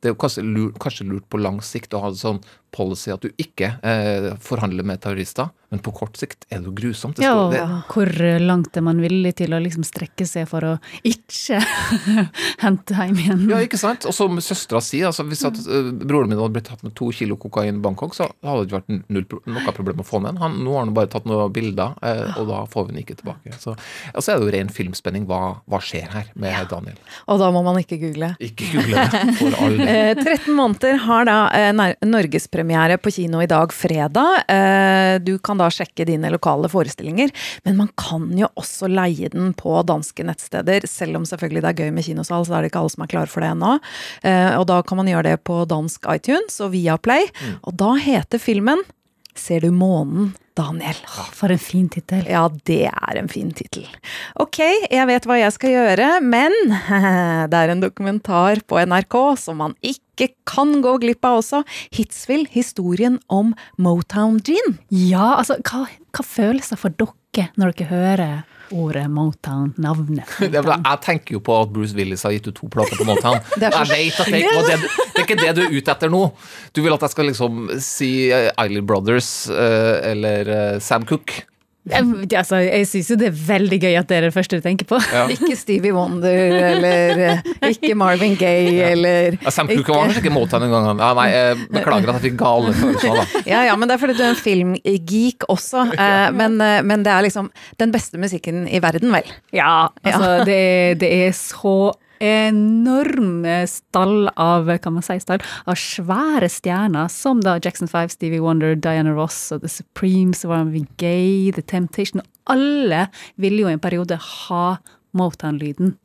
det 0.00 0.10
er 0.10 0.14
jo 0.14 0.20
kanskje 0.22 0.46
lurt, 0.46 0.78
kanskje 0.82 1.08
lurt 1.10 1.26
på 1.30 1.40
lang 1.42 1.62
sikt 1.64 1.96
å 1.96 2.04
ha 2.04 2.12
en 2.12 2.20
sånn 2.20 2.42
policy 2.72 3.12
at 3.12 3.24
du 3.24 3.32
ikke 3.40 3.74
eh, 3.84 4.32
forhandler 4.40 4.86
med 4.86 5.02
terrorister, 5.04 5.50
men 5.72 5.80
på 5.84 5.92
kort 5.96 6.16
sikt 6.20 6.46
er 6.48 6.62
det 6.62 6.70
jo 6.70 6.74
grusomt. 6.76 7.18
Det 7.18 7.24
Ja, 7.24 7.34
og 7.36 7.52
det, 7.52 7.62
hvor 7.92 8.08
langt 8.40 8.76
er 8.76 8.84
man 8.84 9.00
villig 9.02 9.34
til 9.40 9.52
å 9.52 9.60
liksom 9.62 9.84
strekke 9.84 10.24
seg 10.28 10.48
for 10.48 10.64
å 10.64 10.72
ikke 11.08 11.60
hente 12.64 12.96
hjem 12.96 13.20
igjen? 13.20 13.44
Ja, 13.52 13.60
ikke 13.64 13.80
sant? 13.80 14.06
Og 14.08 14.16
som 14.16 14.40
søstera 14.44 14.82
sier, 14.84 15.10
altså, 15.10 15.26
hvis 15.28 15.44
at, 15.48 15.60
uh, 15.68 15.92
broren 15.92 16.32
min 16.32 16.40
hadde 16.40 16.56
blitt 16.56 16.68
tatt 16.70 16.84
med 16.86 16.96
to 16.98 17.10
kilo 17.16 17.36
kokain 17.40 17.76
i 17.76 17.84
Bangkok, 17.84 18.16
så 18.16 18.30
hadde 18.40 18.62
det 18.62 18.70
ikke 18.70 18.80
vært 18.80 19.12
null, 19.18 19.28
noe 19.52 19.76
problem 19.76 20.04
å 20.04 20.08
få 20.08 20.22
den. 20.24 20.40
Han, 20.40 20.58
nå 20.64 20.76
har 20.76 20.86
han 20.86 20.96
bare 20.96 21.12
tatt 21.12 21.28
noen 21.28 21.52
bilder, 21.52 21.96
eh, 22.04 22.24
og 22.40 22.48
da 22.48 22.64
får 22.72 22.88
vi 22.88 22.94
den 22.94 23.04
ikke 23.04 23.18
tilbake. 23.20 23.56
Så, 23.60 23.76
ja, 24.12 24.22
så 24.22 24.32
er 24.32 24.40
det 24.40 24.46
jo 24.46 24.52
ren 24.54 24.70
filmspenning. 24.72 25.26
Hva, 25.28 25.40
hva 25.70 25.80
skjer 25.82 26.08
her 26.12 26.28
med 26.38 26.68
Daniel? 26.70 26.98
Og 27.30 27.40
da 27.40 27.50
må 27.54 27.62
man 27.66 27.80
ikke 27.80 27.98
google. 28.00 28.32
Ikke 28.42 28.68
google 28.72 29.06
det, 29.08 29.36
for 29.40 29.58
all 29.64 29.78
del. 29.78 29.90
Eh, 30.02 30.16
13 30.16 30.54
måneder 30.56 30.96
har 31.04 31.26
da 31.28 31.36
eh, 31.56 31.72
norgespremiere 32.06 32.96
på 33.02 33.12
kino 33.12 33.42
i 33.42 33.48
dag, 33.50 33.72
fredag. 33.74 34.44
Eh, 34.50 35.16
du 35.24 35.34
kan 35.44 35.60
da 35.60 35.68
sjekke 35.72 36.06
dine 36.08 36.30
lokale 36.32 36.70
forestillinger, 36.72 37.32
men 37.66 37.76
man 37.80 37.90
kan 38.00 38.30
jo 38.38 38.48
også 38.58 38.88
leie 38.90 39.30
den 39.32 39.52
på 39.58 39.74
danske 39.88 40.24
nettsteder. 40.26 40.86
Selv 40.88 41.20
om 41.20 41.26
selvfølgelig 41.28 41.64
det 41.64 41.72
er 41.72 41.80
gøy 41.84 41.92
med 41.98 42.06
kinosal, 42.06 42.46
så 42.48 42.56
er 42.56 42.64
det 42.64 42.72
ikke 42.72 42.82
alle 42.82 42.94
som 42.94 43.04
er 43.04 43.12
klar 43.12 43.30
for 43.30 43.44
det 43.44 43.52
ennå. 43.52 43.76
Eh, 44.22 44.54
og 44.58 44.66
da 44.70 44.80
kan 44.86 45.00
man 45.02 45.10
gjøre 45.10 45.28
det 45.32 45.36
på 45.48 45.62
dansk 45.70 46.08
iTunes 46.14 46.58
og 46.64 46.74
via 46.76 46.98
Play. 47.02 47.28
Og 47.62 47.76
da 47.80 47.94
heter 48.00 48.42
filmen 48.42 48.82
Ser 49.38 49.64
du 49.64 49.70
månen, 49.72 50.32
Daniel? 50.58 50.98
For 51.32 51.52
en 51.52 51.60
fin 51.60 51.88
tittel. 51.92 52.26
Ja, 52.28 52.44
det 52.68 52.84
er 52.90 53.18
en 53.18 53.30
fin 53.32 53.50
tittel. 53.56 53.86
Ok, 54.40 54.60
jeg 54.60 55.08
vet 55.08 55.26
hva 55.28 55.38
jeg 55.40 55.54
skal 55.56 55.72
gjøre, 55.72 56.08
men 56.20 56.52
det 57.52 57.62
er 57.62 57.72
en 57.72 57.82
dokumentar 57.82 58.60
på 58.68 58.82
NRK 58.84 59.18
som 59.40 59.62
man 59.64 59.76
ikke 59.80 60.32
kan 60.48 60.76
gå 60.84 60.98
glipp 61.02 61.24
av 61.24 61.40
også. 61.40 61.62
Hitsville, 61.96 62.50
historien 62.52 63.18
om 63.32 63.54
Motown 63.80 64.38
Gin. 64.44 64.76
Ja, 64.92 65.38
altså, 65.38 65.56
hva, 65.64 65.86
hva 66.12 66.26
følelser 66.26 66.80
får 66.80 66.98
dere 67.00 67.48
når 67.56 67.72
dere 67.78 67.88
hører 67.88 68.34
ordet 68.72 69.04
Motown, 69.10 69.72
navnet. 69.76 70.28
Det 70.52 70.58
er, 70.60 70.68
jeg 70.72 71.00
tenker 71.04 71.36
jo 71.36 71.42
på 71.44 71.56
at 71.62 71.72
Bruce 71.72 71.96
Willis 71.96 72.24
har 72.26 72.34
gitt 72.34 72.48
ut 72.50 72.58
to 72.58 72.70
plater 72.72 72.98
på 72.98 73.06
Motown. 73.08 73.38
Er 73.62 73.76
jeg 73.78 73.90
vet 73.92 74.20
at 74.20 74.32
det, 74.32 74.42
det, 74.42 74.80
det 74.82 75.22
er 75.22 75.26
ikke 75.26 75.38
det 75.40 75.52
du 75.56 75.62
er 75.64 75.76
ute 75.76 75.94
etter 75.94 76.12
nå. 76.12 76.24
Du 76.74 76.82
vil 76.84 76.94
at 76.94 77.06
jeg 77.06 77.14
skal 77.14 77.28
liksom 77.30 77.62
si 77.82 78.12
uh, 78.32 78.50
Eiley 78.60 78.84
Brothers 78.84 79.30
eh, 79.50 79.96
eller 80.12 80.52
eh, 80.52 80.76
Sam 80.82 81.06
Cooke. 81.08 81.44
Jeg, 81.82 82.04
altså, 82.38 82.60
jeg 82.62 82.86
syns 82.86 83.08
jo 83.10 83.16
det 83.18 83.26
er 83.32 83.38
veldig 83.46 83.78
gøy 83.82 83.96
at 83.98 84.06
det 84.06 84.16
er 84.20 84.24
det 84.28 84.34
første 84.36 84.58
du 84.60 84.62
tenker 84.62 84.86
på. 84.86 85.00
Ja. 85.10 85.24
Ikke 85.34 85.56
Stevie 85.58 85.90
Wonder 85.96 86.52
eller 86.68 87.22
eh, 87.26 87.40
ikke 87.72 87.96
Marvin 87.98 88.36
Gaye 88.38 88.84
eller 88.92 89.34
Ja, 89.42 89.50
Sam 89.50 89.66
Cooke 89.66 89.90
var 89.90 90.04
kanskje 90.06 90.22
ikke 90.22 90.34
Motown 90.36 90.62
engang. 90.68 90.86
Ja, 91.02 91.08
nei, 91.18 91.26
jeg 91.32 91.56
beklager 91.74 92.12
at 92.12 92.20
jeg 92.20 92.24
fikk 92.28 92.38
gale 92.44 92.70
følelser. 92.78 93.34
Ja, 93.50 93.64
ja, 93.66 93.74
men 93.74 93.90
det 93.90 93.96
er 93.96 94.02
fordi 94.04 94.14
du 94.14 94.22
er 94.22 94.30
en 94.30 94.38
filmgeek 94.38 95.48
også. 95.50 95.88
Eh, 95.96 96.28
men, 96.38 96.60
eh, 96.62 96.78
men 96.86 97.02
det 97.02 97.10
er 97.16 97.26
liksom 97.26 97.50
den 97.82 97.90
beste 97.98 98.20
musikken 98.22 98.62
i 98.70 98.78
verden, 98.82 99.10
vel. 99.18 99.34
Ja, 99.56 99.88
altså 100.06 100.44
Det, 100.46 100.54
er- 100.54 100.94
det 101.02 101.10
er 101.26 101.34
så 101.34 101.74
enorme 102.22 103.66
stall 103.66 104.28
av 104.38 104.70
kan 104.78 104.94
man 104.94 105.02
si 105.02 105.18
stall, 105.22 105.42
av 105.66 105.78
svære 105.78 106.48
stjerner, 106.52 107.10
som 107.10 107.40
da 107.42 107.56
Jackson 107.58 107.90
5, 107.90 108.14
Stevie 108.14 108.42
Wonder, 108.42 108.76
Diana 108.78 109.14
Ross 109.16 109.50
og 109.54 109.64
The 109.64 109.72
Supremes, 109.72 110.44
Marvin 110.46 110.72
Vigay, 110.76 111.50
The 111.52 111.62
Temptation. 111.62 112.22
Alle 112.50 113.08
ville 113.36 113.64
jo 113.64 113.70
i 113.70 113.74
en 113.74 113.82
periode 113.82 114.18
ha 114.18 114.78
Motown-lyden. 115.18 115.96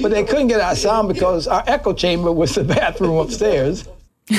But 0.00 0.12
they 0.12 0.22
couldn't 0.22 0.48
get 0.48 0.60
our 0.60 0.76
sound 0.76 1.08
because 1.08 1.48
our 1.48 1.64
echo 1.66 1.92
chamber 1.94 2.30
was 2.30 2.54
the 2.54 2.64
bathroom 2.64 3.16
upstairs. 3.18 3.84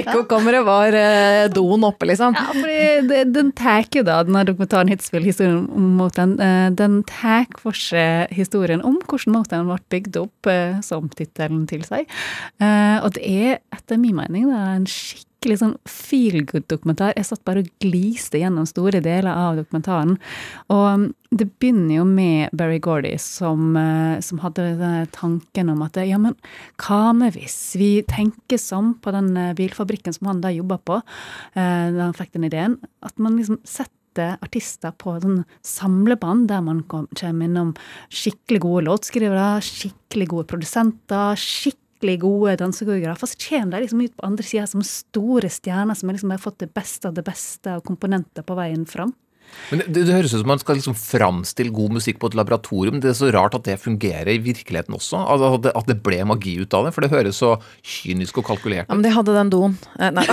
Ekkokammeret 0.00 0.64
var 0.66 0.94
eh, 0.98 1.46
doen 1.54 1.84
oppe, 1.86 2.08
liksom. 2.10 2.34
Ja, 2.36 2.46
fordi 2.52 3.08
det, 3.10 3.20
den 3.34 3.52
tar 3.56 3.86
jo 3.94 4.02
da, 4.06 4.20
denne 4.26 4.42
dokumentaren 4.48 4.90
Hitspill, 4.90 5.24
historien 5.26 5.66
om 5.70 5.92
Motown, 6.00 6.34
eh, 6.42 6.68
den 6.76 7.00
tar 7.08 7.46
for 7.60 7.76
seg 7.76 8.32
historien 8.34 8.82
om 8.86 8.98
hvordan 9.04 9.36
Motown 9.36 9.70
ble 9.70 9.78
bygd 9.94 10.18
opp, 10.24 10.50
eh, 10.50 10.78
som 10.86 11.08
tittelen 11.14 11.66
tilsier. 11.70 12.06
Eh, 12.60 12.96
Og 13.06 13.12
det 13.16 13.22
er 13.28 13.58
etter 13.76 13.96
min 14.00 14.16
mening 14.18 14.48
da, 14.50 14.60
en 14.76 14.86
skikkelig 14.90 15.25
sånn 15.44 15.76
feel 15.86 16.44
good-dokumentar. 16.44 17.14
Jeg 17.16 17.26
satt 17.28 17.44
bare 17.46 17.62
og 17.62 17.68
gliste 17.82 18.40
gjennom 18.40 18.66
store 18.66 19.00
deler 19.04 19.30
av 19.30 19.56
dokumentaren. 19.60 20.16
Og 20.72 20.86
mm, 20.98 21.06
det 21.30 21.48
begynner 21.60 21.96
jo 22.00 22.04
med 22.08 22.50
Barry 22.56 22.78
Gordy, 22.82 23.16
som, 23.18 23.76
eh, 23.76 24.18
som 24.20 24.40
hadde 24.42 24.78
denne 24.80 25.06
tanken 25.12 25.70
om 25.70 25.82
at 25.82 25.96
ja, 25.96 26.18
men 26.18 26.34
hva 26.82 27.14
med 27.14 27.36
hvis 27.36 27.76
vi 27.78 28.02
tenker 28.02 28.58
sånn 28.58 28.94
på 29.02 29.12
den 29.14 29.36
eh, 29.36 29.54
bilfabrikken 29.54 30.16
som 30.16 30.26
han 30.32 30.40
da 30.40 30.50
jobba 30.50 30.78
på, 30.78 31.00
eh, 31.54 31.86
da 31.94 32.08
han 32.08 32.16
fikk 32.16 32.32
den 32.34 32.48
ideen, 32.50 32.78
at 33.02 33.16
man 33.18 33.36
liksom 33.38 33.60
setter 33.62 34.38
artister 34.40 34.94
på 34.96 35.18
sånn 35.20 35.42
samleband, 35.62 36.48
der 36.48 36.62
man 36.64 36.82
kom- 36.88 37.08
kommer 37.14 37.44
innom 37.44 37.74
skikkelig 38.08 38.62
gode 38.64 38.86
låtskrivere, 38.88 39.60
skikkelig 39.60 40.30
gode 40.32 40.48
produsenter, 40.54 41.36
skikkelig 41.36 41.85
gode 42.20 42.56
dansekoreografer. 42.60 43.26
Så 43.26 43.38
kommer 43.48 43.76
de 43.76 43.84
liksom 43.84 44.00
ut 44.00 44.16
på 44.16 44.26
andre 44.26 44.44
sida 44.44 44.66
som 44.66 44.82
store 44.82 45.48
stjerner 45.48 45.94
som 45.94 46.08
har 46.08 46.14
liksom 46.18 46.38
fått 46.38 46.58
det 46.58 46.72
beste 46.74 47.08
av 47.08 47.14
det 47.14 47.24
beste 47.26 47.74
av 47.74 47.80
komponenter 47.86 48.42
på 48.46 48.54
veien 48.58 48.86
fram. 48.86 49.14
Men 49.70 49.82
det, 49.84 50.04
det 50.06 50.14
høres 50.14 50.34
ut 50.34 50.40
som 50.42 50.50
man 50.50 50.62
skal 50.62 50.78
liksom 50.78 50.96
framstille 50.98 51.74
god 51.74 51.96
musikk 51.98 52.20
på 52.22 52.30
et 52.30 52.38
laboratorium. 52.38 53.00
Det 53.02 53.10
er 53.12 53.18
så 53.18 53.30
rart 53.34 53.56
at 53.58 53.66
det 53.68 53.78
fungerer 53.82 54.32
i 54.34 54.42
virkeligheten 54.42 54.96
også. 54.96 55.16
Altså, 55.22 55.52
at, 55.56 55.62
det, 55.66 55.72
at 55.82 55.90
det 55.90 55.98
ble 56.06 56.20
magi 56.28 56.54
ut 56.62 56.76
av 56.76 56.86
det. 56.86 56.94
For 56.96 57.00
det 57.04 57.12
høres 57.14 57.40
så 57.42 57.50
kynisk 57.82 58.42
og 58.42 58.48
kalkulert 58.52 58.86
ut. 58.86 58.90
Ja, 58.90 58.98
men 58.98 59.06
de 59.06 59.14
hadde 59.16 59.36
den 59.36 59.52
doen. 59.54 59.72
Eh, 59.98 60.10
Nei. 60.14 60.26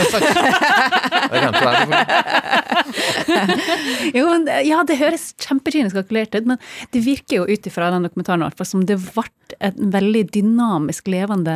Jo, 4.17 4.25
men 4.29 4.47
ja, 4.67 4.81
det 4.87 4.99
høres 4.99 5.31
kjempekynisk 5.41 5.95
kalkulert 5.97 6.35
ut, 6.35 6.47
men 6.49 6.59
det 6.93 7.03
virker 7.05 7.41
jo 7.41 7.47
ut 7.49 7.69
ifra 7.69 7.91
den 7.93 8.05
dokumentaren 8.07 8.43
hvert 8.43 8.67
som 8.67 8.83
det 8.87 8.99
ble 9.01 9.25
et 9.63 9.77
veldig 9.77 10.23
dynamisk, 10.33 11.07
levende 11.11 11.53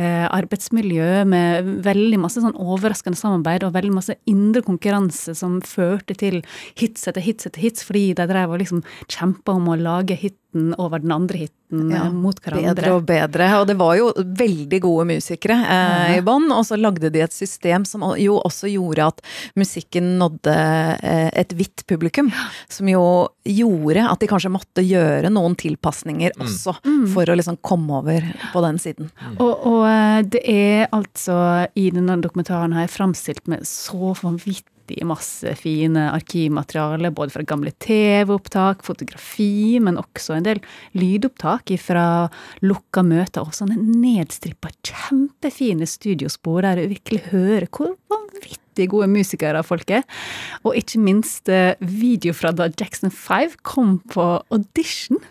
eh, 0.00 0.26
arbeidsmiljø 0.32 1.24
med 1.28 1.68
veldig 1.84 2.20
masse 2.22 2.40
sånn 2.42 2.56
overraskende 2.56 3.18
samarbeid 3.18 3.66
og 3.66 3.74
veldig 3.76 3.94
masse 3.98 4.16
indre 4.30 4.62
konkurranse 4.64 5.34
som 5.36 5.58
førte 5.66 6.16
til 6.18 6.40
hits 6.78 7.08
etter 7.08 7.24
hits 7.24 7.48
etter 7.48 7.64
hits, 7.64 7.86
fordi 7.86 8.12
de 8.18 8.28
drev 8.30 8.54
og 8.54 8.62
liksom 8.62 8.84
kjempa 9.10 9.56
om 9.58 9.72
å 9.72 9.78
lage 9.80 10.16
hiten 10.18 10.40
over 10.76 11.00
den 11.00 11.12
andre 11.14 11.46
hiten 11.46 11.58
Ja, 11.88 12.02
mot 12.12 12.36
hverandre. 12.36 12.74
Bedre 12.74 12.90
og 12.92 13.06
bedre. 13.08 13.46
Og 13.62 13.66
det 13.70 13.76
var 13.80 13.94
jo 13.96 14.10
veldig 14.12 14.80
gode 14.84 15.06
musikere 15.08 15.54
eh, 15.64 16.18
i 16.18 16.24
bånn, 16.24 16.50
og 16.52 16.66
så 16.68 16.76
lagde 16.76 17.08
de 17.08 17.22
et 17.24 17.32
system 17.32 17.86
som 17.88 18.04
jo 18.20 18.34
også 18.44 18.68
gjorde 18.68 19.06
at 19.14 19.22
musikken 19.56 20.10
nådde 20.20 20.56
eh, 21.00 21.30
et 21.40 21.54
hvitt 21.56 21.86
publikum. 21.88 22.28
Som 22.68 22.90
jo 22.92 23.04
gjorde 23.48 24.04
at 24.04 24.20
de 24.20 24.28
kanskje 24.28 24.52
måtte 24.52 24.84
gjøre 24.84 25.32
noen 25.32 25.56
tilpasninger 25.56 26.36
også, 26.36 26.76
for 27.14 27.32
å 27.32 27.38
liksom 27.40 27.56
komme 27.64 28.02
over 28.02 28.28
på 28.52 28.64
den 28.66 28.82
siden. 28.82 29.08
Og, 29.38 29.54
og 29.56 29.88
eh, 29.88 30.20
det 30.36 30.44
er 30.52 30.92
altså 30.92 31.38
i 31.72 31.88
denne 31.94 32.20
dokumentaren 32.20 32.76
har 32.76 32.84
jeg 32.84 32.96
framstilt 32.98 33.48
med 33.48 33.64
så 33.68 34.12
vanvittig 34.20 34.68
masse 35.08 35.54
fine 35.58 36.08
arkivmateriale, 36.12 37.12
både 37.14 37.34
fra 37.34 37.44
gamle 37.46 37.72
TV-opptak, 37.82 38.84
fotografi, 38.86 39.78
men 39.82 40.00
også 40.00 40.36
en 40.36 40.46
del 40.46 40.62
lydopptak 40.98 41.74
fra 41.82 42.06
lukka 42.64 43.04
møter, 43.06 43.44
og 43.44 43.54
sånne 43.56 43.78
nedstrippa, 43.78 44.72
kjempefine 44.86 45.88
studiospor 45.88 46.62
der 46.66 46.82
du 46.82 46.92
virkelig 46.94 47.22
hører 47.32 47.68
hvor 47.72 47.94
vanvittig 48.12 48.88
gode 48.92 49.10
musikere 49.12 49.62
folk 49.66 49.90
er. 49.90 50.06
Og 50.64 50.76
ikke 50.78 51.02
minst 51.02 51.48
eh, 51.52 51.74
video 51.80 52.34
fra 52.36 52.52
da 52.56 52.70
Jackson 52.72 53.12
5 53.12 53.58
kom 53.66 54.00
på 54.12 54.26
audition. 54.52 55.22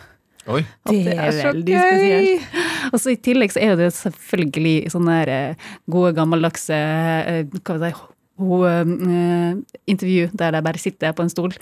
Oi. 0.50 0.64
Det 0.90 1.14
er 1.14 1.36
så 1.36 1.52
veldig 1.52 1.76
gøy! 1.76 1.92
spesielt. 1.92 2.92
Og 2.92 3.02
så 3.02 3.14
I 3.14 3.20
tillegg 3.22 3.54
så 3.54 3.62
er 3.62 3.76
det 3.80 3.92
selvfølgelig 3.94 4.76
sånne 4.94 5.20
eh, 5.30 5.68
gode, 5.92 6.16
gammeldagse 6.18 6.78
eh, 6.78 7.44
hva 7.62 7.78
vil 7.78 7.88
jeg 7.92 8.00
si, 8.42 8.48
ho- 8.48 8.66
eh, 8.68 9.56
intervju 9.92 10.30
der 10.38 10.52
de 10.56 10.62
bare 10.66 10.78
sitter 10.82 11.14
på 11.14 11.24
en 11.26 11.30
stol 11.32 11.54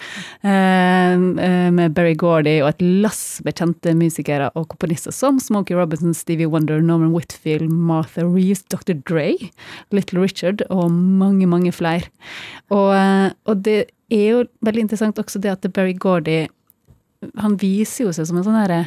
eh, 0.44 1.14
eh, 1.14 1.70
med 1.76 1.94
Berry 1.98 2.16
Gordy 2.20 2.58
og 2.64 2.70
et 2.74 2.82
lass 3.04 3.42
med 3.46 3.56
kjente 3.60 3.94
musikere 3.98 4.50
og 4.56 4.68
komponister 4.74 5.12
som 5.16 5.40
Smokey 5.40 5.76
Robinson, 5.78 6.14
Stevie 6.14 6.48
Wonder, 6.50 6.82
Norman 6.82 7.14
Whitfield, 7.16 7.70
Martha 7.70 8.24
Reeves, 8.26 8.64
Dr. 8.72 8.94
Dre, 9.06 9.34
Little 9.92 10.22
Richard 10.24 10.64
og 10.70 10.92
mange, 10.92 11.48
mange 11.50 11.72
flere. 11.76 12.08
Og, 12.70 12.94
eh, 12.96 13.32
og 13.46 13.64
det 13.66 13.80
er 14.12 14.28
jo 14.32 14.44
veldig 14.66 14.88
interessant 14.88 15.20
også 15.22 15.40
det 15.44 15.52
at 15.54 15.68
Berry 15.74 15.94
Gordy 15.98 16.48
han 17.38 17.58
viser 17.60 18.06
jo 18.08 18.14
seg 18.16 18.30
som 18.30 18.38
en 18.40 18.46
sånn 18.48 18.56
herre 18.62 18.86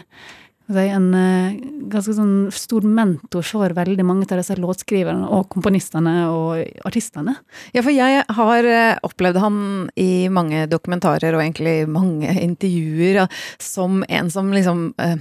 si, 0.75 0.89
en 0.93 1.09
eh, 1.15 1.61
ganske 1.93 2.15
sånn 2.17 2.35
stor 2.55 2.85
mentor 2.87 3.45
for 3.47 3.75
veldig 3.77 4.05
mange 4.07 4.27
av 4.31 4.41
disse 4.41 4.57
låtskriverne 4.61 5.29
og 5.33 5.49
komponistene 5.53 6.15
og 6.31 6.63
artistene. 6.89 7.37
Ja, 7.75 7.83
for 7.83 7.93
jeg 7.95 8.23
har 8.37 8.69
eh, 8.69 9.01
opplevd 9.05 9.41
han 9.43 9.59
i 10.01 10.29
mange 10.33 10.65
dokumentarer 10.71 11.37
og 11.37 11.43
egentlig 11.45 11.89
mange 11.91 12.33
intervjuer 12.49 13.23
som 13.63 14.03
en 14.09 14.31
som 14.33 14.53
liksom 14.55 14.85
eh, 15.03 15.17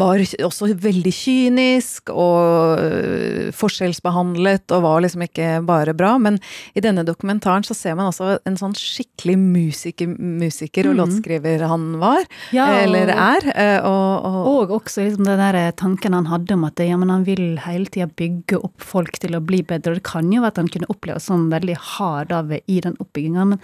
var 0.00 0.22
også 0.44 0.70
veldig 0.84 1.14
kynisk 1.14 2.12
og 2.14 2.80
eh, 2.82 3.50
forskjellsbehandlet 3.54 4.74
og 4.74 4.84
var 4.86 5.04
liksom 5.04 5.26
ikke 5.26 5.50
bare 5.66 5.96
bra. 5.96 6.14
Men 6.22 6.40
i 6.74 6.84
denne 6.84 7.06
dokumentaren 7.06 7.66
så 7.66 7.76
ser 7.76 7.98
man 7.98 8.10
altså 8.10 8.38
en 8.46 8.58
sånn 8.60 8.76
skikkelig 8.78 9.36
musiker, 9.40 10.10
musiker 10.14 10.88
og 10.90 10.98
låtskriver 11.02 11.66
han 11.68 11.94
var, 12.02 12.24
Ja, 12.54 12.68
eller 12.84 13.10
er. 13.12 13.46
og, 13.84 13.92
Og, 13.94 14.24
og, 14.24 14.46
Og 14.64 14.72
også 14.94 15.08
liksom 15.08 15.26
den 15.26 15.40
der 15.40 15.72
tanken 15.74 16.14
han 16.14 16.28
hadde 16.30 16.54
om 16.54 16.64
at 16.68 16.78
ja, 16.78 16.94
han 16.94 17.24
vil 17.26 17.58
hele 17.64 17.90
tida 17.90 18.06
bygge 18.06 18.60
opp 18.62 18.82
folk 18.82 19.18
til 19.18 19.34
å 19.34 19.42
bli 19.42 19.62
bedre. 19.66 19.90
Og 19.94 19.98
det 19.98 20.06
kan 20.06 20.30
jo 20.30 20.42
være 20.42 20.54
at 20.54 20.60
han 20.60 20.70
kunne 20.70 20.90
oppleves 20.92 21.26
som 21.26 21.48
veldig 21.50 21.76
hard 21.96 22.34
av 22.34 22.52
i 22.54 22.78
den 22.84 22.94
oppbygginga, 23.02 23.46
men, 23.50 23.62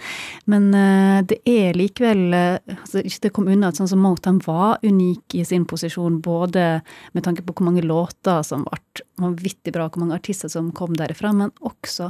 men 0.51 0.67
eh, 0.75 1.21
det 1.31 1.39
er 1.47 1.77
likevel 1.77 2.35
eh, 2.35 2.75
altså, 2.75 3.03
Ikke 3.05 3.27
det 3.27 3.33
kom 3.37 3.49
unna 3.51 3.71
at 3.71 3.79
sånn 3.79 3.91
som 3.91 4.03
Motown 4.03 4.41
var 4.43 4.83
unik 4.83 5.37
i 5.39 5.45
sin 5.47 5.65
posisjon, 5.69 6.19
både 6.23 6.81
med 7.15 7.25
tanke 7.25 7.45
på 7.45 7.55
hvor 7.55 7.69
mange 7.69 7.85
låter 7.85 8.43
som 8.47 8.67
ble 8.67 9.05
vanvittig 9.21 9.73
bra, 9.75 9.87
hvor 9.87 10.03
mange 10.03 10.17
artister 10.17 10.51
som 10.51 10.71
kom 10.75 10.97
derifra, 10.97 11.31
men 11.35 11.53
også 11.63 12.09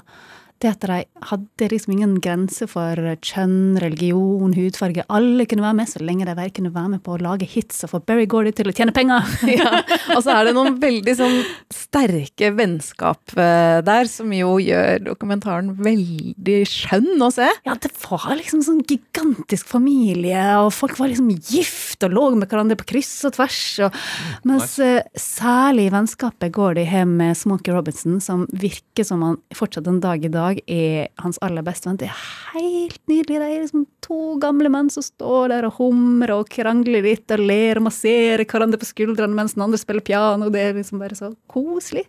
det 0.62 0.72
at 0.72 0.86
de 0.86 1.00
hadde 1.30 1.70
liksom 1.72 1.96
ingen 1.96 2.16
grense 2.24 2.68
for 2.70 3.00
kjønn, 3.26 3.80
religion, 3.82 4.54
hudfarge. 4.56 5.06
Alle 5.12 5.48
kunne 5.50 5.66
være 5.66 5.78
med, 5.80 5.90
så 5.90 6.02
lenge 6.04 6.28
de 6.28 6.36
bare 6.38 6.54
kunne 6.54 6.74
være 6.74 6.96
med 6.96 7.04
på 7.06 7.16
å 7.16 7.22
lage 7.22 7.48
hits 7.50 7.84
og 7.86 7.94
få 7.94 8.02
Berry 8.06 8.28
Gordy 8.30 8.54
til 8.56 8.72
å 8.72 8.76
tjene 8.76 8.94
penger. 8.96 9.28
ja, 9.60 9.82
og 10.16 10.24
så 10.26 10.36
er 10.36 10.50
det 10.50 10.56
noen 10.58 10.78
veldig 10.82 11.16
sånn 11.18 11.38
sterke 11.74 12.52
vennskap 12.58 13.34
eh, 13.36 13.80
der, 13.86 14.10
som 14.12 14.32
jo 14.36 14.56
gjør 14.62 15.02
dokumentaren 15.10 15.74
veldig 15.82 16.60
skjønn 16.70 17.26
å 17.26 17.32
se. 17.34 17.50
Ja, 17.68 17.76
det 17.82 17.94
var 18.06 18.36
liksom 18.38 18.64
sånn 18.66 18.82
gigantisk 18.88 19.70
familie, 19.72 20.44
og 20.62 20.72
folk 20.76 21.00
var 21.02 21.12
liksom 21.12 21.32
gift 21.52 22.06
og 22.06 22.16
lå 22.16 22.28
med 22.38 22.50
hverandre 22.52 22.78
på 22.80 22.88
kryss 22.94 23.14
og 23.28 23.36
tvers. 23.38 23.62
Og, 23.88 24.02
mens 24.48 24.78
eh, 24.84 25.02
særlig 25.18 25.90
i 25.90 25.94
vennskapet 25.94 26.54
går 26.56 26.78
de 26.80 26.88
hjem 26.88 27.18
med 27.22 27.38
Smokey 27.40 27.74
Robinson, 27.76 28.20
som 28.24 28.46
virker 28.52 29.08
som 29.08 29.24
han 29.26 29.40
fortsatt 29.56 29.90
en 29.90 30.02
dag 30.04 30.24
i 30.26 30.32
dag 30.32 30.51
er 30.68 31.10
hans 31.22 31.40
aller 31.46 31.64
beste 31.66 31.88
venn. 31.88 32.00
Det 32.02 32.10
er 32.10 32.22
helt 32.56 33.00
nydelig. 33.10 33.40
De 33.40 33.48
er 33.48 33.64
liksom 33.64 33.86
to 34.04 34.36
gamle 34.42 34.72
menn 34.74 34.90
som 34.94 35.06
står 35.06 35.52
der 35.54 35.68
og 35.68 35.78
humrer 35.80 36.34
og 36.36 36.50
krangler 36.52 37.06
litt 37.06 37.32
og 37.32 37.44
ler 37.44 37.80
og 37.80 37.88
masserer 37.88 38.46
hverandre 38.46 38.80
på 38.82 38.90
skuldrene 38.90 39.38
mens 39.38 39.56
den 39.58 39.66
andre 39.66 39.80
spiller 39.82 40.06
piano. 40.06 40.50
Det 40.54 40.64
er 40.64 40.78
liksom 40.78 41.02
bare 41.02 41.18
så 41.18 41.32
koselig. 41.52 42.06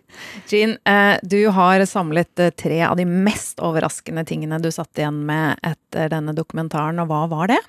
Jean, 0.51 0.77
eh, 0.89 1.15
du 1.23 1.39
har 1.55 1.85
samlet 1.89 2.39
eh, 2.39 2.53
tre 2.55 2.81
av 2.87 2.97
de 2.99 3.07
mest 3.09 3.61
overraskende 3.63 4.25
tingene 4.27 4.61
du 4.63 4.71
satt 4.73 4.99
igjen 4.99 5.23
med 5.27 5.61
etter 5.65 6.11
denne 6.13 6.35
dokumentaren, 6.37 7.01
og 7.03 7.11
hva 7.11 7.25
var 7.31 7.53
det? 7.53 7.61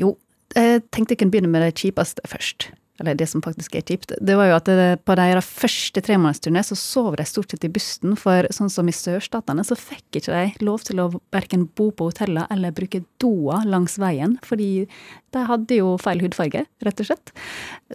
Jo, 0.00 0.14
jeg 0.56 0.84
tenkte 0.90 1.14
jeg 1.14 1.22
kunne 1.22 1.34
begynne 1.34 1.52
med 1.52 1.62
det 1.66 1.74
kjipeste 1.78 2.24
først. 2.28 2.70
Eller 3.00 3.16
det 3.16 3.26
som 3.30 3.42
faktisk 3.44 3.78
er 3.78 3.84
kjipt. 3.86 4.12
Det 4.20 4.36
var 4.36 4.50
jo 4.50 4.56
at 4.58 4.68
på 5.08 5.16
deres 5.18 5.48
første 5.48 6.02
tremånedersturné 6.04 6.62
så 6.66 6.76
sov 6.78 7.16
de 7.16 7.24
stort 7.28 7.54
sett 7.54 7.64
i 7.64 7.72
bussen, 7.72 8.12
for 8.20 8.48
sånn 8.52 8.72
som 8.72 8.90
i 8.90 8.94
sørstatene 8.94 9.64
så 9.66 9.78
fikk 9.78 10.20
ikke 10.20 10.34
de 10.34 10.66
lov 10.66 10.84
til 10.84 11.00
å 11.00 11.08
verken 11.32 11.64
bo 11.76 11.90
på 11.96 12.10
hoteller 12.10 12.50
eller 12.52 12.76
bruke 12.76 13.02
doa 13.22 13.62
langs 13.64 13.96
veien, 14.00 14.36
fordi 14.46 14.86
de 15.32 15.46
hadde 15.46 15.80
jo 15.80 15.94
feil 16.02 16.20
hudfarge, 16.24 16.66
rett 16.84 17.02
og 17.02 17.08
slett. 17.08 17.32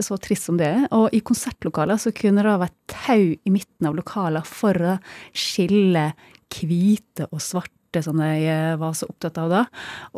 Så 0.01 0.17
trist 0.23 0.49
som 0.49 0.57
det 0.59 0.71
er. 0.71 0.85
Og 0.95 1.13
i 1.13 1.21
konsertlokaler 1.25 1.99
så 2.01 2.13
kunne 2.15 2.45
det 2.45 2.57
være 2.63 2.73
tau 2.91 3.25
i 3.35 3.53
midten 3.53 3.89
av 3.89 3.97
lokaler 3.97 4.47
for 4.47 4.95
å 4.95 4.97
skille 5.35 6.09
hvite 6.55 7.27
og 7.31 7.41
svarte 7.43 7.84
som 8.03 8.19
de 8.19 8.29
eh, 8.49 8.75
var 8.81 8.95
så 8.97 9.07
opptatt 9.11 9.37
av 9.41 9.51
da. 9.51 9.63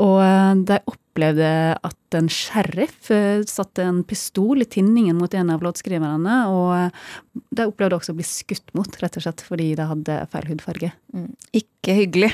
Og 0.04 0.18
eh, 0.24 0.54
de 0.70 0.80
opplevde 0.90 1.50
at 1.76 2.18
en 2.18 2.30
sheriff 2.32 3.12
eh, 3.14 3.44
satte 3.50 3.86
en 3.86 4.04
pistol 4.08 4.64
i 4.64 4.70
tinningen 4.70 5.18
mot 5.20 5.34
en 5.34 5.52
av 5.54 5.66
låtskriverne, 5.66 6.38
og 6.50 7.44
de 7.58 7.68
opplevde 7.68 8.00
også 8.00 8.16
å 8.16 8.20
bli 8.20 8.28
skutt 8.28 8.74
mot, 8.78 9.02
rett 9.02 9.20
og 9.20 9.28
slett 9.28 9.44
fordi 9.46 9.74
de 9.78 9.90
hadde 9.92 10.22
feil 10.34 10.50
hudfarge. 10.52 10.94
Mm. 11.14 11.34
Ikke 11.62 11.98
hyggelig. 12.02 12.32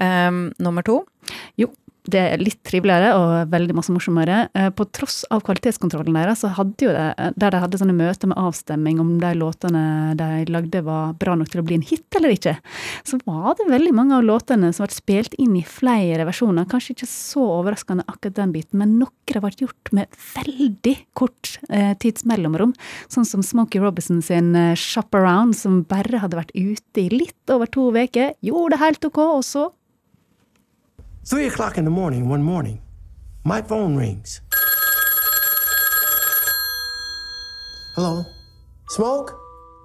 Um, 0.00 0.48
nummer 0.62 0.86
to? 0.86 1.02
Jo, 1.60 1.70
det 2.10 2.22
er 2.22 2.42
litt 2.42 2.60
triveligere 2.66 3.14
og 3.18 3.50
veldig 3.52 3.76
masse 3.76 3.92
morsommere. 3.94 4.46
Eh, 4.54 4.68
på 4.74 4.86
tross 4.94 5.24
av 5.32 5.42
kvalitetskontrollen 5.46 6.16
deres, 6.16 6.42
så 6.44 6.50
hadde 6.56 6.86
jo 6.86 6.92
det, 6.94 7.06
der 7.38 7.54
de 7.54 7.62
hadde 7.62 7.80
sånne 7.80 7.96
møter 7.96 8.30
med 8.30 8.40
avstemming 8.40 9.00
om 9.02 9.16
de 9.22 9.32
låtene 9.38 9.84
de 10.18 10.46
lagde 10.52 10.82
var 10.86 11.16
bra 11.20 11.36
nok 11.38 11.50
til 11.52 11.62
å 11.62 11.66
bli 11.66 11.78
en 11.80 11.86
hit 11.86 12.18
eller 12.18 12.34
ikke, 12.34 12.56
så 13.06 13.18
var 13.26 13.56
det 13.58 13.68
veldig 13.70 13.94
mange 13.96 14.16
av 14.18 14.26
låtene 14.26 14.72
som 14.74 14.86
ble 14.86 14.96
spilt 14.96 15.36
inn 15.42 15.56
i 15.58 15.64
flere 15.66 16.26
versjoner. 16.28 16.68
Kanskje 16.70 16.96
ikke 16.96 17.10
så 17.10 17.46
overraskende 17.58 18.06
akkurat 18.06 18.38
den 18.38 18.54
biten, 18.54 18.80
men 18.82 18.98
noen 19.00 19.12
ble 19.26 19.52
gjort 19.58 19.92
med 19.96 20.20
veldig 20.36 20.94
kort 21.18 21.56
eh, 21.68 21.92
tidsmellomrom. 22.02 22.74
Sånn 23.12 23.26
som 23.28 23.42
Smokey 23.44 23.82
Robinson 23.82 24.22
sin 24.24 24.54
eh, 24.58 24.74
Shop 24.78 25.14
Around, 25.16 25.58
som 25.58 25.82
bare 25.88 26.22
hadde 26.22 26.38
vært 26.38 26.54
ute 26.54 27.02
i 27.02 27.08
litt 27.12 27.52
over 27.52 27.70
to 27.70 27.90
uker. 27.90 28.36
Gjorde 28.44 28.76
det 28.76 28.82
helt 28.82 29.10
ok, 29.10 29.20
og 29.38 29.44
så 29.46 29.66
Three 31.28 31.48
o'clock 31.48 31.76
in 31.76 31.84
the 31.84 31.90
morning, 31.90 32.28
one 32.28 32.40
morning, 32.40 32.80
my 33.42 33.60
phone 33.60 33.96
rings. 33.96 34.40
Hello? 37.96 38.24
Smoke? 38.90 39.36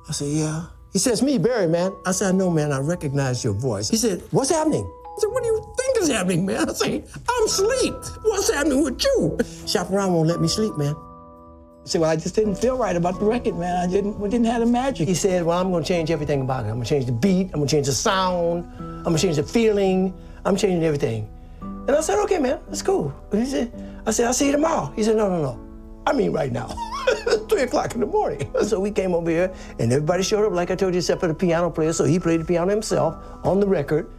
I 0.07 0.12
said, 0.12 0.27
yeah. 0.27 0.65
He 0.93 1.00
says, 1.00 1.24
me, 1.24 1.39
Barry, 1.39 1.67
man. 1.67 1.93
I 2.05 2.12
said, 2.12 2.27
I 2.27 2.38
know, 2.38 2.51
man. 2.51 2.71
I 2.71 2.77
recognize 2.77 3.43
your 3.43 3.53
voice. 3.53 3.89
He 3.89 3.98
said, 3.98 4.21
what's 4.29 4.51
happening? 4.51 4.83
I 4.83 5.15
said, 5.17 5.31
what 5.31 5.41
do 5.41 5.50
you 5.50 5.74
think 5.79 5.98
is 5.98 6.10
happening, 6.10 6.45
man? 6.45 6.69
I 6.69 6.74
said, 6.74 7.10
I'm 7.27 7.45
asleep. 7.45 7.95
What's 8.21 8.53
happening 8.53 8.83
with 8.83 9.03
you? 9.03 9.39
Around 9.75 10.13
won't 10.13 10.27
let 10.27 10.41
me 10.41 10.48
sleep, 10.48 10.77
man. 10.77 10.93
I 10.95 11.86
said, 11.86 12.01
well, 12.01 12.12
I 12.12 12.17
just 12.17 12.36
didn't 12.36 12.57
feel 12.57 12.77
right 12.77 12.95
about 12.95 13.17
the 13.17 13.25
record, 13.25 13.55
man. 13.57 13.89
I 13.89 13.91
didn't, 13.91 14.19
we 14.19 14.29
didn't 14.29 14.45
have 14.45 14.60
the 14.60 14.67
magic. 14.67 15.07
He 15.07 15.15
said, 15.15 15.43
well, 15.43 15.57
I'm 15.57 15.71
going 15.71 15.81
to 15.81 15.88
change 15.88 16.12
everything 16.12 16.41
about 16.41 16.65
it. 16.65 16.69
I'm 16.69 16.75
going 16.75 16.83
to 16.83 16.89
change 16.89 17.07
the 17.07 17.13
beat. 17.13 17.45
I'm 17.45 17.62
going 17.62 17.67
to 17.67 17.75
change 17.75 17.88
the 17.88 17.93
sound. 17.93 18.71
I'm 18.77 19.01
going 19.01 19.15
to 19.15 19.21
change 19.24 19.38
the 19.38 19.43
feeling. 19.43 20.13
I'm 20.45 20.55
changing 20.55 20.83
everything. 20.83 21.29
And 21.62 21.91
I 21.91 22.01
said, 22.01 22.19
okay, 22.24 22.39
man, 22.39 22.60
that's 22.67 22.81
cool. 22.81 23.13
He 23.31 23.45
said, 23.45 23.71
I 24.05 24.12
said, 24.12 24.27
I'll 24.27 24.33
see 24.33 24.48
you 24.48 24.51
tomorrow. 24.51 24.91
He 24.95 25.03
said, 25.03 25.17
no, 25.17 25.29
no, 25.29 25.41
no. 25.41 25.67
I 26.05 26.13
mean 26.13 26.31
right 26.31 26.51
now. 26.51 26.67
Three 27.50 27.62
o'clock 27.62 27.93
in 27.93 28.00
the 28.00 28.07
morning. 28.07 28.51
So 28.63 28.79
we 28.79 28.91
came 28.91 29.13
over 29.13 29.29
here 29.29 29.53
and 29.79 29.91
everybody 29.91 30.24
showed 30.24 30.45
up, 30.45 30.53
like 30.53 30.71
I 30.71 30.75
told 30.75 30.93
you, 30.93 31.00
except 31.00 31.21
for 31.21 31.27
the 31.27 31.33
piano 31.33 31.69
player. 31.69 31.93
So 31.93 32.05
he 32.05 32.19
played 32.19 32.41
the 32.41 32.45
piano 32.45 32.69
himself 32.69 33.15
on 33.43 33.60
the 33.60 33.67
record. 33.67 34.10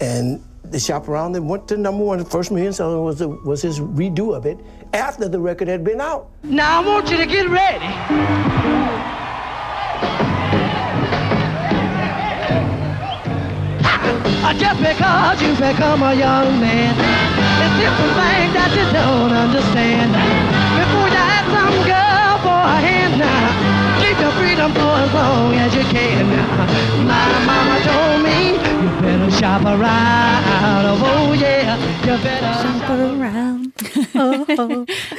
And 0.00 0.42
the 0.64 0.78
shop 0.78 1.08
around 1.08 1.36
and 1.36 1.48
went 1.48 1.68
to 1.68 1.76
number 1.76 2.04
one. 2.04 2.18
The 2.18 2.24
first 2.24 2.50
million 2.50 2.72
seller 2.72 3.00
was, 3.00 3.18
the, 3.18 3.28
was 3.28 3.62
his 3.62 3.80
redo 3.80 4.34
of 4.34 4.46
it 4.46 4.58
after 4.92 5.28
the 5.28 5.38
record 5.38 5.68
had 5.68 5.84
been 5.84 6.00
out. 6.00 6.30
Now 6.42 6.82
I 6.82 6.86
want 6.86 7.10
you 7.10 7.16
to 7.16 7.26
get 7.26 7.48
ready. 7.48 9.11
Just 14.58 14.80
because 14.80 15.40
you've 15.42 15.58
become 15.58 16.02
a 16.02 16.14
young 16.14 16.60
man, 16.60 16.92
it's 16.92 17.74
different 17.80 18.14
things 18.20 18.52
that 18.52 18.70
you 18.76 18.84
don't 18.92 19.32
understand. 19.32 20.12
Before 20.76 21.08
you 21.08 21.16
ask 21.16 21.48
some 21.56 21.76
girl 21.88 22.36
for 22.44 22.60
a 22.60 22.78
hand 22.78 23.18
now, 23.18 23.81
freedom 24.62 24.74
for 24.74 24.94
as 24.96 25.12
long 25.12 25.54
as 25.54 25.74
you 25.74 25.82
can. 25.84 26.26
My 27.06 27.44
mama 27.46 27.80
told 27.84 28.22
me 28.22 28.52
you 28.82 28.90
better 29.00 29.30
shop 29.30 29.64
around. 29.64 30.44
Oh 31.02 31.32
yeah, 31.32 31.76
you 32.06 32.22
better 32.22 32.52
shop 32.62 32.90
around. 32.90 33.72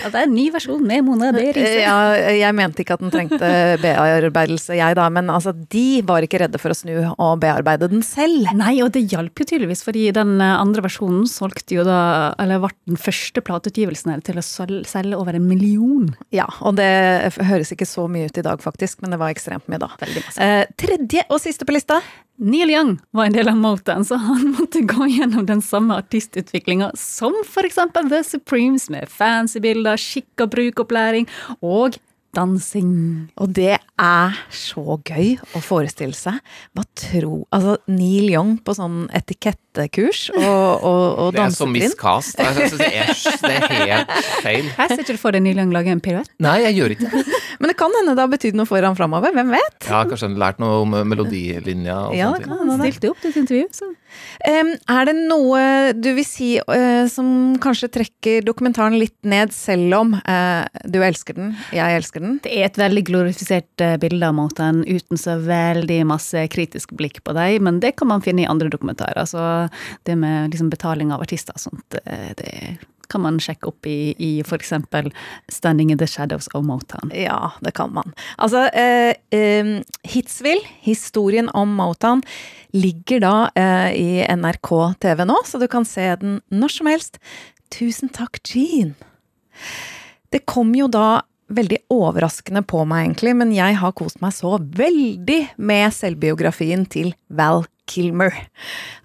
Ja, 0.03 0.09
det 0.11 0.19
er 0.19 0.25
en 0.25 0.33
ny 0.35 0.45
versjon 0.53 0.83
med 0.85 1.03
Mona 1.07 1.31
B. 1.33 1.41
Riise. 1.55 1.83
Ja, 1.83 2.13
jeg 2.35 2.55
mente 2.55 2.83
ikke 2.83 2.97
at 2.97 3.03
den 3.03 3.11
trengte 3.13 3.49
bearbeidelse, 3.81 4.75
jeg 4.77 4.97
da, 4.99 5.07
men 5.13 5.31
altså, 5.31 5.53
de 5.53 6.01
var 6.07 6.25
ikke 6.25 6.41
redde 6.43 6.59
for 6.61 6.73
å 6.73 6.77
snu 6.77 6.93
og 7.13 7.39
bearbeide 7.41 7.89
den 7.91 8.03
selv. 8.05 8.49
Nei, 8.57 8.75
og 8.85 8.91
det 8.95 9.05
hjalp 9.11 9.39
jo 9.39 9.47
tydeligvis, 9.49 9.83
fordi 9.85 10.05
den 10.15 10.35
eh, 10.43 10.55
andre 10.59 10.85
versjonen 10.85 11.25
solgte 11.29 11.79
jo 11.79 11.85
da, 11.87 11.99
eller 12.41 12.61
ble 12.63 12.73
den 12.91 12.99
første 12.99 13.43
plateutgivelsen 13.45 14.23
til 14.27 14.39
å 14.39 14.45
selge 14.45 15.19
over 15.19 15.37
en 15.37 15.47
million. 15.49 16.11
Ja, 16.35 16.47
og 16.61 16.77
det 16.79 16.91
høres 17.39 17.73
ikke 17.73 17.87
så 17.89 18.07
mye 18.11 18.29
ut 18.29 18.39
i 18.39 18.45
dag, 18.45 18.61
faktisk, 18.63 19.01
men 19.03 19.15
det 19.15 19.21
var 19.23 19.32
ekstremt 19.33 19.67
mye 19.71 19.81
da. 19.81 19.89
Eh, 20.37 20.63
tredje 20.79 21.25
og 21.29 21.41
siste 21.43 21.67
på 21.67 21.75
lista. 21.75 21.99
Neil 22.43 22.71
Young 22.73 22.95
var 23.13 23.27
en 23.27 23.35
del 23.35 23.49
av 23.51 23.57
Motown, 23.61 24.05
så 24.05 24.17
han 24.17 24.55
måtte 24.55 24.81
gå 24.89 25.05
gjennom 25.11 25.45
den 25.45 25.61
samme 25.61 25.99
artistutviklinga 26.01 26.91
som 26.97 27.35
eksempel 27.67 28.09
The 28.09 28.23
Supremes, 28.25 28.89
med 28.89 29.09
fancy 29.09 29.61
bilder, 29.61 29.99
skikk- 30.01 30.41
og 30.41 30.53
brukopplæring 30.55 31.29
og 31.61 31.99
dansing. 32.35 32.93
Og 33.41 33.53
det 33.55 33.77
er 33.77 34.37
så 34.53 34.97
gøy 35.05 35.35
å 35.53 35.61
forestille 35.63 36.17
seg. 36.17 36.39
Hva 36.73 36.85
tro 36.97 37.43
Altså, 37.53 37.77
Neil 37.91 38.31
Young 38.31 38.55
på 38.65 38.75
sånn 38.77 39.05
etikettekurs 39.15 40.25
og, 40.33 40.43
og, 40.43 41.03
og 41.25 41.31
Det 41.35 41.43
er 41.43 41.55
så 41.55 41.67
miscast. 41.69 42.39
Jeg 42.39 42.69
det, 42.77 42.89
er, 42.89 43.13
det 43.43 43.53
er 43.53 43.67
helt 43.73 44.13
feil. 44.43 44.69
Her 44.77 44.93
ser 44.93 45.03
ikke 45.05 45.17
du 45.17 45.21
for 45.21 45.35
deg 45.35 45.45
Neil 45.45 45.61
Young 45.61 45.73
lage 45.75 45.93
en 45.93 46.03
piruett? 46.03 46.31
Nei, 46.43 46.59
jeg 46.65 46.79
gjør 46.79 46.95
ikke 46.97 47.11
det. 47.11 47.25
Men 47.61 47.71
det 47.71 47.77
kan 47.79 47.97
hende 47.99 48.15
det 48.17 48.25
har 48.25 48.31
betydd 48.33 48.57
noe 48.59 48.69
for 48.69 48.89
ham 48.89 48.97
framover. 48.97 49.35
Hvem 49.35 49.53
vet? 49.53 49.89
han 49.89 50.13
har 50.13 50.39
lært 50.47 50.63
noe 50.63 50.81
om 50.83 50.95
melodilinja 51.07 51.99
og 52.09 52.17
Ja, 52.17 52.31
han, 52.33 52.73
det. 52.73 52.93
Stilte 52.95 53.13
opp 53.13 53.21
til 53.21 53.33
et 53.33 53.43
intervju, 53.43 53.67
så 53.75 53.93
Um, 54.43 54.73
er 54.91 55.07
det 55.07 55.13
noe 55.29 55.59
du 55.95 56.09
vil 56.17 56.25
si 56.27 56.49
uh, 56.59 57.05
som 57.11 57.27
kanskje 57.63 57.89
trekker 57.97 58.45
dokumentaren 58.45 58.97
litt 58.99 59.15
ned, 59.27 59.53
selv 59.55 59.95
om 59.99 60.15
uh, 60.17 60.63
du 60.89 60.99
elsker 61.05 61.37
den, 61.37 61.53
jeg 61.75 61.99
elsker 61.99 62.22
den? 62.22 62.22
Det 62.43 62.51
er 62.51 62.67
et 62.67 62.79
veldig 62.79 63.03
glorifisert 63.09 63.83
eh, 63.83 63.97
bilde 64.01 64.29
av 64.29 64.37
Motown 64.37 64.83
uten 64.87 65.19
så 65.19 65.37
veldig 65.43 65.99
masse 66.09 66.45
kritisk 66.53 66.95
blikk 66.99 67.21
på 67.25 67.35
dem, 67.37 67.67
men 67.67 67.81
det 67.83 67.95
kan 67.99 68.11
man 68.11 68.23
finne 68.25 68.45
i 68.45 68.49
andre 68.49 68.71
dokumentarer. 68.73 69.27
Så 69.29 69.43
det 70.07 70.17
med 70.19 70.53
liksom 70.53 70.71
betaling 70.73 71.13
av 71.13 71.23
artister 71.25 71.57
og 71.57 71.65
sånt, 71.67 71.99
eh, 72.05 72.31
det 72.39 72.53
kan 73.11 73.21
man 73.21 73.39
sjekke 73.41 73.69
opp 73.69 73.87
i, 73.89 74.13
i 74.17 74.31
f.eks. 74.41 74.73
Standing 75.51 75.91
in 75.93 75.99
the 76.01 76.07
Shadows 76.09 76.47
of 76.53 76.65
Motown. 76.65 77.11
Ja, 77.13 77.51
det 77.61 77.75
kan 77.77 77.93
man. 77.93 78.13
Altså, 78.37 78.65
eh, 78.73 79.13
eh, 79.35 79.73
Hitsville, 80.07 80.65
historien 80.81 81.49
om 81.53 81.75
Motown, 81.77 82.23
ligger 82.73 83.21
da 83.21 83.35
eh, 83.59 83.91
i 83.93 84.07
NRK 84.33 84.71
TV 85.03 85.25
nå, 85.29 85.37
så 85.45 85.61
du 85.61 85.67
kan 85.69 85.85
se 85.85 86.07
den 86.21 86.39
når 86.49 86.77
som 86.77 86.89
helst. 86.89 87.21
Tusen 87.73 88.09
takk, 88.13 88.41
Jean. 88.47 88.95
Det 90.33 90.45
kom 90.49 90.73
jo 90.77 90.89
da 90.89 91.21
veldig 91.53 91.79
overraskende 91.93 92.63
på 92.67 92.83
meg, 92.89 93.07
egentlig, 93.07 93.35
men 93.39 93.53
jeg 93.55 93.77
har 93.81 93.95
kost 93.97 94.21
meg 94.23 94.35
så 94.35 94.57
veldig 94.61 95.39
med 95.57 95.95
selvbiografien 95.95 96.85
til 96.89 97.13
Val 97.27 97.65
Kilmer. 97.89 98.37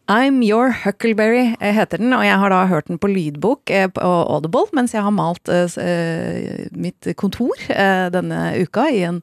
I'm 0.09 0.41
Your 0.41 0.71
Huckleberry 0.73 1.55
eh, 1.61 1.75
heter 1.77 2.01
den, 2.01 2.15
og 2.17 2.23
jeg 2.25 2.39
har 2.41 2.49
da 2.49 2.63
hørt 2.71 2.87
den 2.89 2.97
på 3.01 3.11
lydbok 3.13 3.69
eh, 3.69 3.91
på 3.93 4.01
Audible 4.01 4.65
mens 4.73 4.95
jeg 4.97 5.05
har 5.05 5.13
malt 5.13 5.51
eh, 5.53 6.65
mitt 6.73 7.11
kontor 7.21 7.53
denne 7.69 8.39
uka 8.57 8.87
i 8.89 9.03
en 9.05 9.21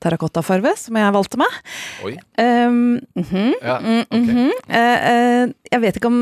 terrakottafarge 0.00 0.72
som 0.80 0.96
jeg 0.96 1.14
valgte 1.16 1.40
meg. 1.40 1.60
Oi. 2.08 2.14
Um, 2.40 2.96
mhm, 3.18 3.52
Ja, 3.60 3.76
mm, 3.84 4.00
ok. 4.08 4.16
mhm. 4.16 5.52
Jeg 5.74 5.82
vet 5.82 5.98
ikke 5.98 6.10
om 6.12 6.20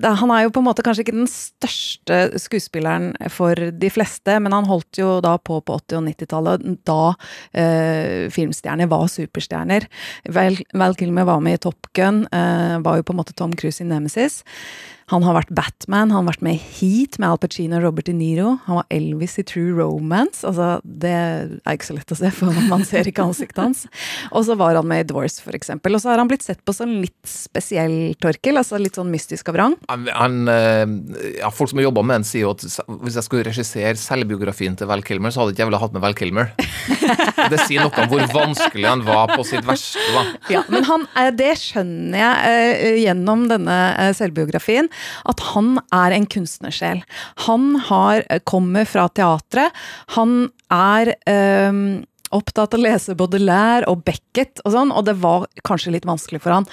han 0.00 0.30
er 0.32 0.46
jo 0.46 0.52
på 0.54 0.62
en 0.62 0.66
måte 0.66 0.82
kanskje 0.84 1.04
ikke 1.04 1.14
den 1.14 1.28
største 1.28 2.18
skuespilleren 2.40 3.10
for 3.32 3.54
de 3.54 3.90
fleste, 3.92 4.38
men 4.40 4.54
han 4.54 4.68
holdt 4.68 4.96
jo 5.02 5.18
da 5.24 5.34
på 5.36 5.58
på 5.60 5.76
80- 5.76 5.98
og 5.98 6.06
90-tallet, 6.06 6.64
da 6.88 7.12
eh, 7.52 8.30
filmstjerner 8.32 8.88
var 8.88 9.04
superstjerner. 9.12 9.86
Val, 10.32 10.56
Val 10.72 10.96
Kilmer 10.96 11.28
var 11.28 11.42
med 11.44 11.58
i 11.58 11.62
Top 11.66 11.90
Gun, 11.92 12.24
eh, 12.32 12.78
var 12.80 12.98
jo 12.98 13.06
på 13.06 13.12
en 13.12 13.20
måte 13.20 13.36
Tom 13.42 13.52
Cruise 13.58 13.82
i 13.82 13.86
Nemesis. 13.86 14.44
Han 15.10 15.24
har 15.26 15.34
vært 15.36 15.52
Batman, 15.54 16.12
han 16.12 16.22
har 16.22 16.28
vært 16.30 16.44
med 16.46 16.58
i 16.58 16.62
Heat 16.78 17.18
med 17.20 17.32
Al 17.32 17.40
Pacino 17.42 17.78
og 17.78 17.86
Robert 17.86 18.06
De 18.08 18.14
Niro. 18.16 18.54
Han 18.68 18.78
var 18.80 18.86
Elvis 18.94 19.38
i 19.40 19.44
True 19.48 19.74
Romance. 19.76 20.44
Altså, 20.46 20.76
det 20.84 21.12
er 21.12 21.74
ikke 21.74 21.88
så 21.90 21.96
lett 21.96 22.14
å 22.14 22.18
se, 22.18 22.30
for 22.34 22.60
man 22.70 22.84
ser 22.88 23.08
ikke 23.10 23.24
ansiktet 23.26 23.62
hans. 23.62 23.84
Og 24.36 24.46
så 24.46 24.56
var 24.58 24.78
han 24.78 24.88
med 24.88 25.04
i 25.04 25.08
Dwarves, 25.10 25.40
for 25.42 25.56
eksempel. 25.56 25.96
Og 25.96 26.02
så 26.04 26.12
har 26.12 26.22
han 26.22 26.30
blitt 26.30 26.44
sett 26.46 26.62
på 26.64 26.74
som 26.76 26.92
litt 27.02 27.18
spesiell, 27.28 28.14
Torkel. 28.22 28.60
Altså 28.60 28.80
litt 28.80 28.98
sånn 28.98 29.10
mystisk 29.12 29.50
av 29.52 29.58
rang. 29.60 29.76
Han, 29.90 30.38
eh, 30.50 30.84
ja, 31.40 31.50
folk 31.52 31.72
som 31.72 31.80
har 31.80 31.88
jobba 31.88 32.04
med 32.06 32.20
den, 32.20 32.28
sier 32.28 32.46
jo 32.46 32.54
at 32.54 32.64
hvis 33.02 33.18
jeg 33.18 33.26
skulle 33.26 33.46
regissere 33.48 33.94
selvbiografien 33.98 34.76
til 34.78 34.90
Val 34.90 35.04
Kilmer, 35.06 35.34
så 35.34 35.42
hadde 35.42 35.56
ikke 35.56 35.64
jeg 35.64 35.70
villet 35.72 35.84
hatt 35.84 35.96
med 35.96 36.04
Val 36.04 36.16
Kilmer. 36.18 36.52
Det 37.52 37.58
sier 37.66 37.82
noe 37.82 38.04
om 38.04 38.10
hvor 38.12 38.22
vanskelig 38.32 38.86
han 38.86 39.02
var 39.06 39.32
på 39.34 39.44
sitt 39.46 39.66
verste. 39.66 40.00
da. 40.14 40.24
Ja, 40.52 40.62
men 40.72 40.86
han, 40.88 41.06
eh, 41.18 41.32
det 41.34 41.52
skjønner 41.60 42.22
jeg 42.22 42.62
eh, 42.62 43.00
gjennom 43.02 43.46
denne 43.50 43.78
selvbiografien, 44.16 44.88
at 45.28 45.42
han 45.52 45.76
er 45.94 46.16
en 46.16 46.26
kunstnersjel. 46.26 47.02
Han 47.48 47.76
har, 47.88 48.24
eh, 48.28 48.42
kommer 48.44 48.88
fra 48.88 49.08
teatret. 49.08 49.72
Han 50.16 50.50
er 50.70 51.14
eh, 51.26 51.72
opptatt 52.36 52.74
av 52.74 52.80
å 52.80 52.82
lese 52.82 53.16
Baudelaire 53.18 53.88
og 53.90 54.02
Beckett 54.06 54.62
og 54.64 54.74
sånn, 54.74 54.92
og 54.94 55.06
det 55.08 55.16
var 55.22 55.46
kanskje 55.66 55.94
litt 55.94 56.08
vanskelig 56.08 56.42
for 56.42 56.56
han 56.56 56.68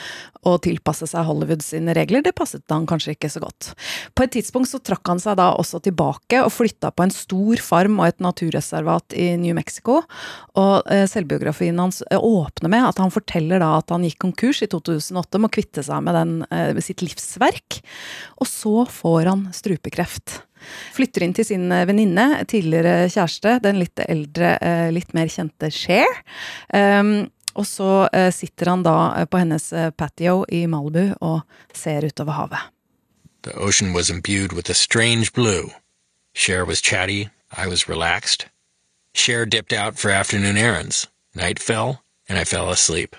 å 0.47 0.55
tilpasse 0.63 1.07
seg 1.09 1.25
Hollywood 1.27 1.63
sine 1.63 1.93
regler. 1.95 2.23
Det 2.23 2.33
passet 2.37 2.63
han 2.71 2.87
kanskje 2.89 3.15
ikke 3.15 3.31
så 3.31 3.41
godt. 3.43 3.73
På 4.15 4.23
et 4.23 4.33
tidspunkt 4.37 4.71
så 4.71 4.79
trakk 4.79 5.07
han 5.11 5.19
seg 5.21 5.37
da 5.39 5.49
også 5.59 5.81
tilbake 5.83 6.41
og 6.45 6.53
flytta 6.55 6.93
på 6.95 7.05
en 7.05 7.13
stor 7.13 7.63
farm 7.63 7.99
og 7.99 8.07
et 8.07 8.23
naturreservat 8.23 9.15
i 9.19 9.33
New 9.41 9.57
Mexico. 9.57 9.99
Og 10.59 10.89
eh, 10.91 11.05
selvbiografien 11.11 11.79
hans 11.81 12.01
eh, 12.07 12.19
åpner 12.19 12.71
med 12.71 12.87
at 12.87 13.03
han 13.03 13.13
forteller 13.13 13.63
da 13.63 13.75
at 13.79 13.91
han 13.93 14.05
gikk 14.07 14.21
konkurs 14.23 14.63
i 14.63 14.71
2008, 14.71 15.43
må 15.43 15.51
kvitte 15.51 15.83
seg 15.85 16.05
med, 16.05 16.15
den, 16.15 16.35
eh, 16.55 16.83
sitt 16.83 17.03
livsverk. 17.03 17.81
Og 18.39 18.47
så 18.49 18.85
får 18.89 19.33
han 19.33 19.47
strupekreft. 19.55 20.39
Flytter 20.95 21.25
inn 21.25 21.35
til 21.37 21.47
sin 21.47 21.67
eh, 21.71 21.85
venninne, 21.89 22.27
tidligere 22.49 23.09
kjæreste, 23.11 23.57
den 23.63 23.79
litt 23.81 24.01
eldre, 24.05 24.55
eh, 24.61 24.87
litt 24.95 25.13
mer 25.17 25.31
kjente 25.31 25.71
Cher. 25.73 26.21
Um, 26.73 27.29
og 27.57 27.65
så 27.67 28.07
eh, 28.13 28.29
sitter 28.33 28.71
han 28.71 28.83
da 28.85 29.25
på 29.29 29.41
hennes 29.41 29.71
patio 29.97 30.43
i 30.53 30.65
Malibu 30.69 31.15
og 31.25 31.41
ser 31.75 32.07
utover 32.07 32.37
havet. 32.37 32.69
The 33.43 33.55
ocean 33.55 33.93
was 33.93 34.09
imbued 34.09 34.53
with 34.53 34.69
a 34.69 34.73
strange 34.73 35.31
blue. 35.33 35.71
Cher 36.33 36.65
was 36.65 36.81
chatty, 36.81 37.29
I 37.55 37.67
was 37.67 37.87
relaxed. 37.87 38.47
Cher 39.13 39.45
dipped 39.45 39.73
out 39.73 39.97
for 39.97 40.11
afternoon 40.11 40.57
errands. 40.57 41.07
Night 41.33 41.59
fell, 41.59 42.03
and 42.27 42.37
I 42.37 42.43
fell 42.43 42.69
asleep. 42.69 43.15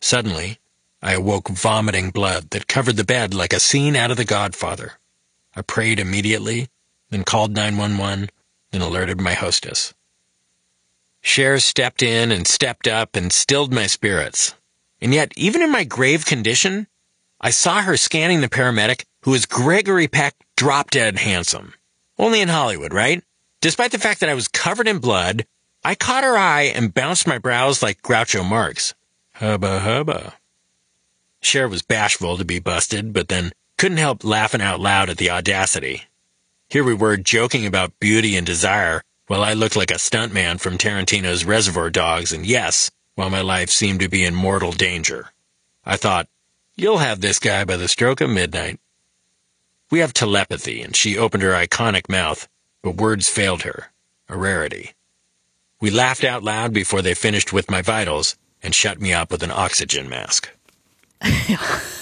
Suddenly, 0.00 0.58
I 1.02 1.14
awoke 1.14 1.48
vomiting 1.48 2.10
blood 2.10 2.50
that 2.50 2.68
covered 2.68 2.96
the 2.96 3.04
bed 3.04 3.34
like 3.34 3.52
a 3.52 3.60
scene 3.60 3.96
out 3.96 4.10
of 4.10 4.16
The 4.16 4.24
Godfather. 4.24 4.99
I 5.54 5.62
prayed 5.62 5.98
immediately, 5.98 6.68
then 7.10 7.24
called 7.24 7.54
911, 7.54 8.30
then 8.70 8.80
alerted 8.80 9.20
my 9.20 9.34
hostess. 9.34 9.94
Cher 11.22 11.58
stepped 11.58 12.02
in 12.02 12.32
and 12.32 12.46
stepped 12.46 12.88
up 12.88 13.16
and 13.16 13.32
stilled 13.32 13.72
my 13.72 13.86
spirits. 13.86 14.54
And 15.00 15.12
yet, 15.12 15.32
even 15.36 15.62
in 15.62 15.70
my 15.70 15.84
grave 15.84 16.24
condition, 16.24 16.86
I 17.40 17.50
saw 17.50 17.82
her 17.82 17.96
scanning 17.96 18.40
the 18.40 18.48
paramedic 18.48 19.04
who 19.22 19.32
was 19.32 19.46
Gregory 19.46 20.08
Peck 20.08 20.34
drop 20.56 20.90
dead 20.90 21.18
handsome. 21.18 21.74
Only 22.18 22.40
in 22.40 22.48
Hollywood, 22.48 22.92
right? 22.92 23.22
Despite 23.60 23.92
the 23.92 23.98
fact 23.98 24.20
that 24.20 24.28
I 24.28 24.34
was 24.34 24.48
covered 24.48 24.88
in 24.88 24.98
blood, 24.98 25.46
I 25.82 25.94
caught 25.94 26.24
her 26.24 26.36
eye 26.36 26.72
and 26.74 26.92
bounced 26.92 27.26
my 27.26 27.38
brows 27.38 27.82
like 27.82 28.02
Groucho 28.02 28.44
Marx. 28.44 28.94
Hubba 29.34 29.80
hubba. 29.80 30.34
Cher 31.42 31.68
was 31.68 31.82
bashful 31.82 32.36
to 32.36 32.44
be 32.44 32.58
busted, 32.58 33.12
but 33.12 33.28
then 33.28 33.52
couldn't 33.80 33.96
help 33.96 34.22
laughing 34.22 34.60
out 34.60 34.78
loud 34.78 35.08
at 35.08 35.16
the 35.16 35.30
audacity. 35.30 36.02
Here 36.68 36.84
we 36.84 36.92
were 36.92 37.16
joking 37.16 37.64
about 37.64 37.98
beauty 37.98 38.36
and 38.36 38.46
desire 38.46 39.00
while 39.26 39.42
I 39.42 39.54
looked 39.54 39.74
like 39.74 39.90
a 39.90 39.94
stuntman 39.94 40.60
from 40.60 40.76
Tarantino's 40.76 41.46
Reservoir 41.46 41.88
Dogs, 41.88 42.30
and 42.30 42.44
yes, 42.44 42.90
while 43.14 43.30
my 43.30 43.40
life 43.40 43.70
seemed 43.70 44.00
to 44.00 44.08
be 44.10 44.22
in 44.22 44.34
mortal 44.34 44.72
danger. 44.72 45.30
I 45.82 45.96
thought, 45.96 46.28
you'll 46.76 46.98
have 46.98 47.22
this 47.22 47.38
guy 47.38 47.64
by 47.64 47.78
the 47.78 47.88
stroke 47.88 48.20
of 48.20 48.28
midnight. 48.28 48.78
We 49.90 50.00
have 50.00 50.12
telepathy, 50.12 50.82
and 50.82 50.94
she 50.94 51.16
opened 51.16 51.42
her 51.42 51.52
iconic 51.54 52.06
mouth, 52.06 52.48
but 52.82 52.98
words 52.98 53.30
failed 53.30 53.62
her, 53.62 53.92
a 54.28 54.36
rarity. 54.36 54.92
We 55.80 55.88
laughed 55.88 56.22
out 56.22 56.44
loud 56.44 56.74
before 56.74 57.00
they 57.00 57.14
finished 57.14 57.50
with 57.54 57.70
my 57.70 57.80
vitals 57.80 58.36
and 58.62 58.74
shut 58.74 59.00
me 59.00 59.14
up 59.14 59.30
with 59.30 59.42
an 59.42 59.50
oxygen 59.50 60.06
mask. 60.06 60.50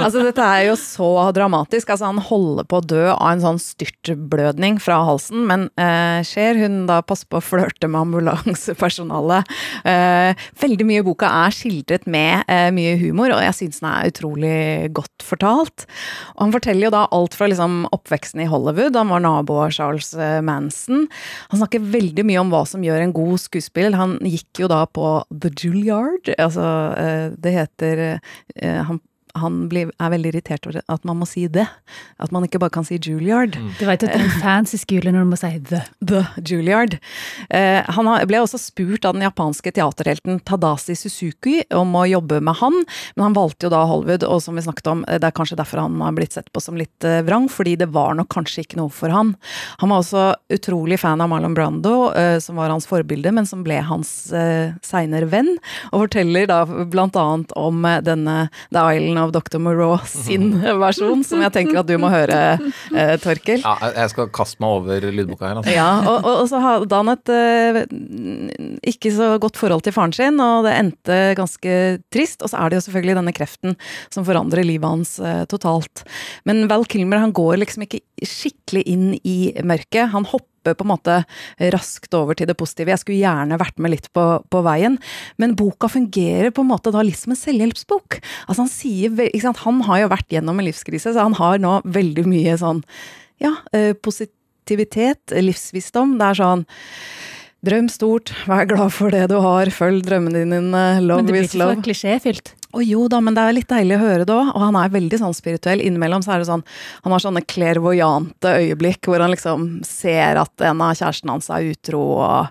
Altså, 0.00 0.22
dette 0.24 0.44
er 0.44 0.66
jo 0.68 0.76
så 0.78 1.08
dramatisk. 1.34 1.90
Altså, 1.92 2.08
han 2.10 2.20
holder 2.24 2.66
på 2.68 2.80
å 2.80 2.84
dø 2.84 3.04
av 3.12 3.28
en 3.30 3.42
sånn 3.42 3.60
styrtblødning 3.62 4.80
fra 4.82 5.00
halsen, 5.06 5.44
men 5.48 5.68
eh, 5.80 6.20
Cher, 6.26 6.58
hun 6.60 6.84
da 6.88 7.00
passer 7.06 7.28
på 7.30 7.40
å 7.40 7.44
flørte 7.44 7.88
med 7.90 8.00
ambulansepersonalet. 8.02 9.50
Eh, 9.88 10.46
veldig 10.60 10.86
mye 10.88 11.02
i 11.02 11.06
boka 11.06 11.30
er 11.44 11.54
skildret 11.54 12.08
med 12.10 12.44
eh, 12.50 12.68
mye 12.74 12.96
humor, 13.00 13.34
og 13.36 13.44
jeg 13.44 13.58
syns 13.60 13.80
den 13.82 13.90
er 13.90 14.10
utrolig 14.10 14.56
godt 14.96 15.26
fortalt. 15.26 15.86
Og 16.36 16.44
han 16.46 16.54
forteller 16.56 16.88
jo 16.88 16.94
da 16.94 17.06
alt 17.16 17.36
fra 17.38 17.48
liksom 17.50 17.84
oppveksten 17.94 18.44
i 18.44 18.48
Hollywood, 18.50 18.98
han 18.98 19.12
var 19.12 19.24
nabo 19.24 19.60
av 19.64 19.74
Charles 19.76 20.12
eh, 20.16 20.40
Manson. 20.44 21.06
Han 21.52 21.62
snakker 21.62 21.86
veldig 21.92 22.26
mye 22.28 22.42
om 22.42 22.52
hva 22.52 22.64
som 22.68 22.84
gjør 22.84 23.04
en 23.04 23.14
god 23.16 23.40
skuespiller. 23.42 23.98
Han 23.98 24.18
gikk 24.26 24.64
jo 24.64 24.70
da 24.70 24.82
på 24.90 25.12
The 25.30 25.52
Juilliard, 25.54 26.32
altså 26.36 26.66
eh, 26.98 27.26
det 27.40 27.54
heter 27.56 27.99
han 28.62 29.00
han 29.38 29.62
blir, 29.70 29.90
er 30.00 30.12
veldig 30.12 30.32
irritert 30.32 30.66
over 30.66 30.80
at 30.82 31.06
man 31.08 31.20
må 31.20 31.28
si 31.28 31.46
det. 31.50 31.66
At 32.20 32.32
man 32.34 32.46
ikke 32.46 32.60
bare 32.62 32.74
kan 32.74 32.86
si 32.86 32.98
Juilliard. 32.98 33.56
Du 33.78 33.84
vet 33.86 34.02
at 34.02 34.08
det 34.08 34.16
er 34.16 34.26
en 34.26 34.42
fancy 34.42 34.80
skole 34.80 35.12
når 35.12 35.26
du 35.26 35.32
må 35.32 35.38
si 35.40 35.52
the. 35.70 35.82
The 36.00 36.24
Juilliard. 36.42 36.96
Eh, 37.50 37.80
han 37.96 38.10
ble 38.28 38.42
også 38.42 38.60
spurt 38.60 39.06
av 39.08 39.16
den 39.16 39.26
japanske 39.26 39.72
teaterhelten 39.76 40.40
Tadasi 40.46 40.96
Suzuki 40.98 41.60
om 41.76 41.94
å 41.98 42.06
jobbe 42.08 42.40
med 42.44 42.58
han, 42.60 42.76
men 43.16 43.26
han 43.28 43.36
valgte 43.36 43.68
jo 43.68 43.74
da 43.74 43.84
Hollywood, 43.88 44.26
og 44.26 44.42
som 44.44 44.58
vi 44.58 44.64
snakket 44.64 44.90
om, 44.92 45.04
eh, 45.08 45.20
det 45.20 45.30
er 45.30 45.36
kanskje 45.36 45.58
derfor 45.60 45.84
han 45.84 46.00
har 46.02 46.16
blitt 46.16 46.36
sett 46.36 46.50
på 46.52 46.62
som 46.62 46.78
litt 46.78 47.06
eh, 47.06 47.20
vrang, 47.26 47.48
fordi 47.52 47.76
det 47.80 47.90
var 47.94 48.16
nok 48.18 48.30
kanskje 48.32 48.64
ikke 48.64 48.80
noe 48.80 48.92
for 48.94 49.12
han. 49.14 49.34
Han 49.84 49.92
var 49.92 50.02
også 50.02 50.26
utrolig 50.52 51.00
fan 51.00 51.20
av 51.20 51.30
Marlon 51.32 51.54
Brando, 51.54 52.12
eh, 52.14 52.38
som 52.42 52.58
var 52.60 52.72
hans 52.72 52.88
forbilde, 52.90 53.32
men 53.34 53.46
som 53.48 53.64
ble 53.66 53.80
hans 53.86 54.32
eh, 54.32 54.74
seinere 54.86 55.28
venn, 55.30 55.56
og 55.90 56.06
forteller 56.06 56.48
da 56.50 56.62
blant 56.66 57.16
annet 57.18 57.54
om 57.58 57.84
eh, 57.84 58.00
denne 58.04 58.36
The 58.72 58.84
Island 58.96 59.19
of 59.24 59.32
Dr. 59.34 59.60
Moreau 59.62 59.98
sin 60.08 60.52
versjon, 60.84 61.24
som 61.26 61.42
jeg 61.44 61.54
tenker 61.54 61.80
at 61.82 61.88
du 61.88 61.96
må 62.00 62.10
høre, 62.12 62.38
eh, 62.94 63.14
Torkel. 63.22 63.62
Ja, 63.62 63.76
jeg 63.96 64.12
skal 64.12 64.30
kaste 64.34 64.62
meg 64.62 64.76
over 64.80 65.06
lydboka 65.10 65.48
her. 65.48 65.60
Altså. 65.60 65.74
Ja, 65.74 65.88
og, 66.04 66.24
og, 66.24 66.42
og 66.44 66.50
så 66.50 66.62
hadde 66.64 67.00
han 67.00 67.12
et 67.14 67.32
eh, 67.34 67.80
ikke 68.94 69.14
så 69.16 69.32
godt 69.42 69.60
forhold 69.60 69.86
til 69.86 69.96
faren 69.96 70.14
sin, 70.16 70.40
og 70.42 70.66
det 70.68 70.76
endte 70.76 71.18
ganske 71.38 71.78
trist. 72.12 72.44
Og 72.44 72.52
så 72.52 72.60
er 72.60 72.70
det 72.70 72.80
jo 72.80 72.86
selvfølgelig 72.88 73.18
denne 73.20 73.36
kreften 73.36 73.76
som 74.12 74.26
forandrer 74.28 74.66
livet 74.66 74.88
hans 74.88 75.16
eh, 75.22 75.42
totalt. 75.50 76.04
Men 76.48 76.66
Val 76.70 76.86
Kilmer 76.90 77.22
han 77.22 77.34
går 77.36 77.60
liksom 77.62 77.86
ikke 77.86 78.02
skikkelig 78.26 78.84
inn 78.90 79.10
i 79.24 79.38
mørket. 79.64 80.10
Han 80.14 80.28
hopper 80.28 80.49
på 80.64 80.84
en 80.84 80.90
måte 80.90 81.16
raskt 81.74 82.14
over 82.16 82.38
til 82.38 82.50
det 82.50 82.56
positive. 82.58 82.92
Jeg 82.92 83.02
skulle 83.02 83.20
gjerne 83.20 83.60
vært 83.60 83.80
med 83.80 83.94
litt 83.94 84.10
på, 84.16 84.26
på 84.50 84.62
veien, 84.66 84.98
men 85.40 85.56
boka 85.58 85.90
fungerer 85.92 86.52
på 86.54 86.64
en 86.64 86.70
måte 86.72 86.92
da 86.94 87.04
litt 87.06 87.20
som 87.20 87.34
en 87.34 87.40
selvhjelpsbok. 87.40 88.20
Altså 88.46 88.64
Han 88.64 88.72
sier, 88.72 89.16
ikke 89.28 89.46
sant, 89.48 89.64
han 89.64 89.82
har 89.88 90.04
jo 90.04 90.12
vært 90.12 90.36
gjennom 90.36 90.60
en 90.60 90.68
livskrise, 90.68 91.14
så 91.14 91.26
han 91.26 91.38
har 91.40 91.60
nå 91.62 91.80
veldig 91.88 92.26
mye 92.28 92.56
sånn 92.60 92.84
ja, 93.40 93.54
eh, 93.72 93.92
positivitet, 93.96 95.34
livsvisdom. 95.34 96.18
Det 96.20 96.30
er 96.30 96.42
sånn 96.44 96.66
Drøm 97.60 97.90
stort, 97.92 98.30
vær 98.48 98.64
glad 98.64 98.88
for 98.96 99.12
det 99.12 99.26
du 99.28 99.34
har, 99.44 99.68
følg 99.68 100.00
drømmene 100.06 100.46
dine, 100.46 100.84
love 101.04 101.20
Men 101.20 101.26
det 101.28 101.34
blir 101.34 101.44
ikke 101.44 101.58
så 101.58 101.66
for 101.66 101.82
klisjéfylt. 101.84 102.54
Å 102.70 102.82
jo 102.84 103.06
da, 103.10 103.18
men 103.24 103.34
det 103.34 103.42
er 103.42 103.56
litt 103.56 103.70
deilig 103.70 103.96
å 103.96 104.02
høre 104.04 104.26
det 104.28 104.34
òg. 104.34 104.52
Og 104.54 104.62
han 104.62 104.78
er 104.78 104.92
veldig 104.94 105.18
sånn 105.20 105.36
spirituell. 105.36 105.82
Innimellom 105.82 106.22
så 106.22 106.34
er 106.34 106.42
det 106.42 106.48
sånn 106.50 106.62
Han 107.04 107.14
har 107.14 107.22
sånne 107.24 107.42
clairvoyante 107.48 108.52
øyeblikk 108.60 109.08
hvor 109.10 109.22
han 109.22 109.32
liksom 109.34 109.68
ser 109.86 110.38
at 110.38 110.66
en 110.66 110.82
av 110.84 110.94
kjærestene 110.98 111.34
hans 111.34 111.50
er 111.50 111.70
utro 111.72 112.02
og 112.20 112.50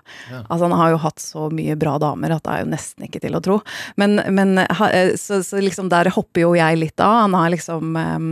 Altså, 0.50 0.64
han 0.66 0.74
har 0.78 0.92
jo 0.92 0.98
hatt 1.02 1.22
så 1.22 1.46
mye 1.52 1.74
bra 1.78 1.96
damer 2.00 2.34
at 2.34 2.44
det 2.44 2.52
er 2.52 2.62
jo 2.64 2.70
nesten 2.72 3.06
ikke 3.06 3.20
til 3.22 3.36
å 3.36 3.40
tro. 3.44 3.58
Men, 4.00 4.20
men 4.34 4.60
eh, 4.62 5.14
så, 5.20 5.40
så 5.46 5.60
liksom 5.62 5.90
der 5.92 6.10
hopper 6.14 6.44
jo 6.44 6.52
jeg 6.58 6.78
litt 6.80 7.02
av. 7.02 7.24
Han 7.24 7.36
er 7.38 7.54
liksom 7.54 7.96
eh, 8.00 8.26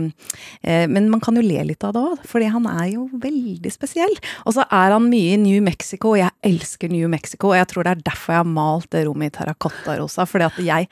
eh, 0.61 0.85
Men 0.91 1.09
man 1.11 1.23
kan 1.23 1.37
jo 1.37 1.45
le 1.45 1.63
litt 1.71 1.85
av 1.85 1.95
det 1.95 2.03
òg, 2.11 2.25
fordi 2.29 2.51
han 2.53 2.67
er 2.69 2.91
jo 2.93 3.07
veldig 3.13 3.73
spesiell. 3.73 4.15
Og 4.45 4.55
så 4.57 4.65
er 4.65 4.95
han 4.95 5.09
mye 5.11 5.35
i 5.35 5.41
New 5.41 5.63
Mexico, 5.65 6.13
og 6.13 6.21
jeg 6.21 6.35
elsker 6.45 6.91
New 6.91 7.09
Mexico, 7.11 7.51
og 7.51 7.59
jeg 7.59 7.71
tror 7.71 7.87
det 7.87 7.95
er 7.95 8.05
derfor 8.11 8.35
jeg 8.35 8.43
har 8.43 8.53
malt 8.59 8.89
det 8.93 9.05
rommet 9.07 9.33
i 9.33 9.37
terrakottarosa, 9.39 10.27
fordi 10.29 10.49
at 10.49 10.61
jeg 10.69 10.89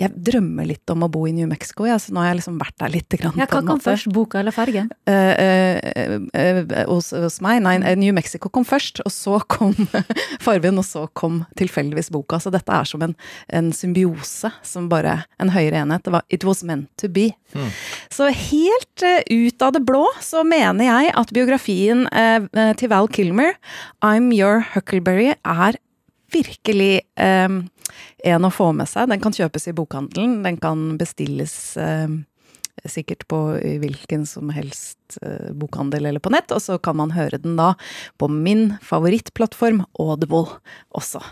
Jeg 0.00 0.14
drømmer 0.16 0.64
litt 0.70 0.88
om 0.94 1.04
å 1.04 1.08
bo 1.12 1.26
i 1.28 1.32
New 1.36 1.46
Mexico, 1.50 1.84
ja, 1.88 1.98
så 2.00 2.14
nå 2.16 2.22
har 2.22 2.30
jeg 2.30 2.38
liksom 2.40 2.56
vært 2.60 2.76
der 2.80 2.92
litt. 2.94 3.08
Grann, 3.20 3.36
Ja, 3.36 3.44
på 3.46 3.58
hva 3.58 3.60
en 3.60 3.66
kom 3.68 3.78
måte. 3.78 3.90
først, 3.90 4.08
boka 4.16 4.40
eller 4.40 4.54
fargen? 4.56 4.88
Eh, 5.06 5.34
eh, 5.36 6.14
eh, 6.32 6.84
hos, 6.88 7.10
hos 7.12 7.40
meg. 7.44 7.60
Nei, 7.64 7.74
eh, 7.84 7.96
New 8.00 8.14
Mexico 8.16 8.48
kom 8.48 8.64
først, 8.64 9.02
og 9.04 9.12
så 9.12 9.38
kom 9.50 9.74
fargen, 10.46 10.78
og 10.80 10.86
så 10.88 11.04
kom 11.12 11.42
tilfeldigvis 11.60 12.08
boka. 12.14 12.40
Så 12.40 12.52
dette 12.54 12.72
er 12.72 12.88
som 12.88 13.02
en, 13.04 13.14
en 13.52 13.70
symbiose, 13.76 14.50
som 14.64 14.88
bare 14.88 15.18
en 15.38 15.52
høyere 15.52 15.82
enhet. 15.84 16.02
Det 16.06 16.12
var 16.16 16.24
It 16.30 16.44
was 16.48 16.62
meant 16.64 16.88
to 16.96 17.08
be. 17.08 17.30
Så 18.14 18.30
helt 18.32 19.02
eh, 19.04 19.20
ut 19.28 19.62
av 19.62 19.74
det 19.76 19.82
blå 19.84 20.04
så 20.22 20.44
mener 20.46 20.86
jeg 20.86 21.12
at 21.18 21.32
biografien 21.34 22.06
eh, 22.14 22.46
eh, 22.54 22.72
til 22.78 22.88
Val 22.92 23.08
Kilmer, 23.12 23.52
I'm 24.00 24.30
Your 24.32 24.62
Huckleberry, 24.72 25.34
er 25.44 25.76
virkelig 26.30 27.00
eh, 27.18 27.48
en 28.24 28.46
å 28.46 28.52
få 28.54 28.70
med 28.76 28.90
seg. 28.90 29.10
Den 29.10 29.22
kan 29.22 29.34
kjøpes 29.36 29.68
i 29.70 29.76
bokhandelen, 29.76 30.40
den 30.46 30.60
kan 30.62 30.96
bestilles 31.00 31.54
eh, 31.80 32.08
sikkert 32.88 33.26
på 33.30 33.40
hvilken 33.82 34.26
som 34.28 34.50
helst 34.54 35.18
eh, 35.22 35.50
bokhandel 35.52 36.06
eller 36.06 36.22
på 36.22 36.32
nett, 36.32 36.52
og 36.54 36.62
så 36.62 36.78
kan 36.82 36.98
man 37.00 37.14
høre 37.14 37.40
den 37.42 37.56
da 37.58 37.74
på 38.20 38.28
min 38.30 38.76
favorittplattform, 38.86 39.82
Audible, 40.00 40.46
også. 40.96 41.22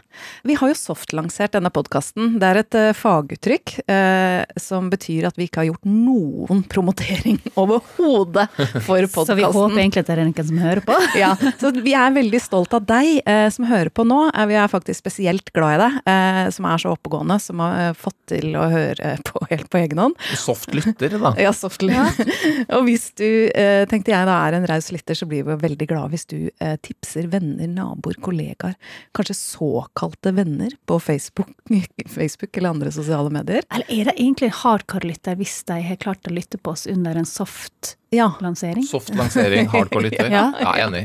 Vi 0.49 0.57
har 0.59 0.73
jo 0.73 0.77
softlansert 0.79 1.55
denne 1.57 1.71
podkasten. 1.75 2.37
Det 2.41 2.49
er 2.49 2.63
et 2.63 2.79
eh, 2.79 2.95
faguttrykk 2.97 3.75
eh, 3.89 4.43
som 4.61 4.91
betyr 4.93 5.29
at 5.29 5.39
vi 5.39 5.49
ikke 5.49 5.63
har 5.63 5.71
gjort 5.73 5.89
noen 5.89 6.65
promotering 6.73 7.41
overhodet 7.55 8.49
for 8.57 9.01
podkasten. 9.07 9.27
Så 9.29 9.37
vi 9.39 9.47
håper 9.47 9.79
egentlig 9.79 10.05
at 10.05 10.11
det 10.11 10.17
er 10.17 10.25
noen 10.25 10.51
som 10.53 10.63
hører 10.63 10.85
på. 10.85 10.99
Ja, 11.19 11.33
så 11.59 11.71
vi 11.75 11.95
er 11.97 12.13
veldig 12.15 12.39
stolt 12.43 12.75
av 12.77 12.85
deg 12.87 13.23
eh, 13.27 13.49
som 13.51 13.67
hører 13.67 13.91
på 13.91 14.05
nå. 14.07 14.29
Eh, 14.31 14.47
vi 14.51 14.57
er 14.61 14.71
faktisk 14.71 15.01
spesielt 15.03 15.51
glad 15.57 15.75
i 15.75 15.81
deg, 15.83 15.97
eh, 16.13 16.43
som 16.55 16.69
er 16.69 16.83
så 16.83 16.93
oppegående, 16.95 17.39
som 17.43 17.63
har 17.65 17.97
fått 17.99 18.17
til 18.31 18.55
å 18.59 18.69
høre 18.71 19.17
på 19.27 19.43
helt 19.51 19.69
på 19.73 19.81
egen 19.81 20.03
hånd. 20.03 20.19
Soft 20.39 20.71
lytter, 20.77 21.17
da. 21.19 21.33
Ja, 21.45 21.53
softly. 21.55 21.95
og 22.75 22.87
hvis 22.89 23.11
du, 23.19 23.27
eh, 23.55 23.85
tenkte 23.91 24.13
jeg 24.13 24.27
da 24.29 24.39
er 24.49 24.57
en 24.59 24.67
raus 24.69 24.91
lytter, 24.95 25.17
så 25.19 25.29
blir 25.31 25.47
vi 25.47 25.57
veldig 25.63 25.87
glad 25.91 26.15
hvis 26.15 26.27
du 26.31 26.37
eh, 26.51 26.75
tipser 26.83 27.29
venner, 27.31 27.69
naboer, 27.71 28.19
kollegaer, 28.25 28.75
kanskje 29.17 29.37
såkalte 29.39 30.35
venner 30.35 30.75
på 30.89 30.99
Facebook, 31.03 31.53
Facebook 32.19 32.59
eller 32.59 32.75
andre 32.75 32.93
sosiale 32.95 33.31
medier. 33.35 33.63
Eller 33.75 33.95
er 33.95 34.11
det 34.11 34.17
egentlig 34.19 34.51
hardcore-lytter 34.65 35.39
hvis 35.39 35.61
de 35.71 35.79
har 35.87 36.03
klart 36.03 36.27
å 36.27 36.35
lytte 36.35 36.59
på 36.59 36.75
oss 36.75 36.89
under 36.91 37.19
en 37.19 37.29
soft 37.29 37.95
Ja. 38.15 38.31
lansering? 38.41 38.85
Soft 38.89 39.15
lansering, 39.15 39.69
hardcore 39.73 40.09
lytter. 40.09 40.31
Ja. 40.39 40.53
Ja, 40.61 40.73
enig. 40.87 41.05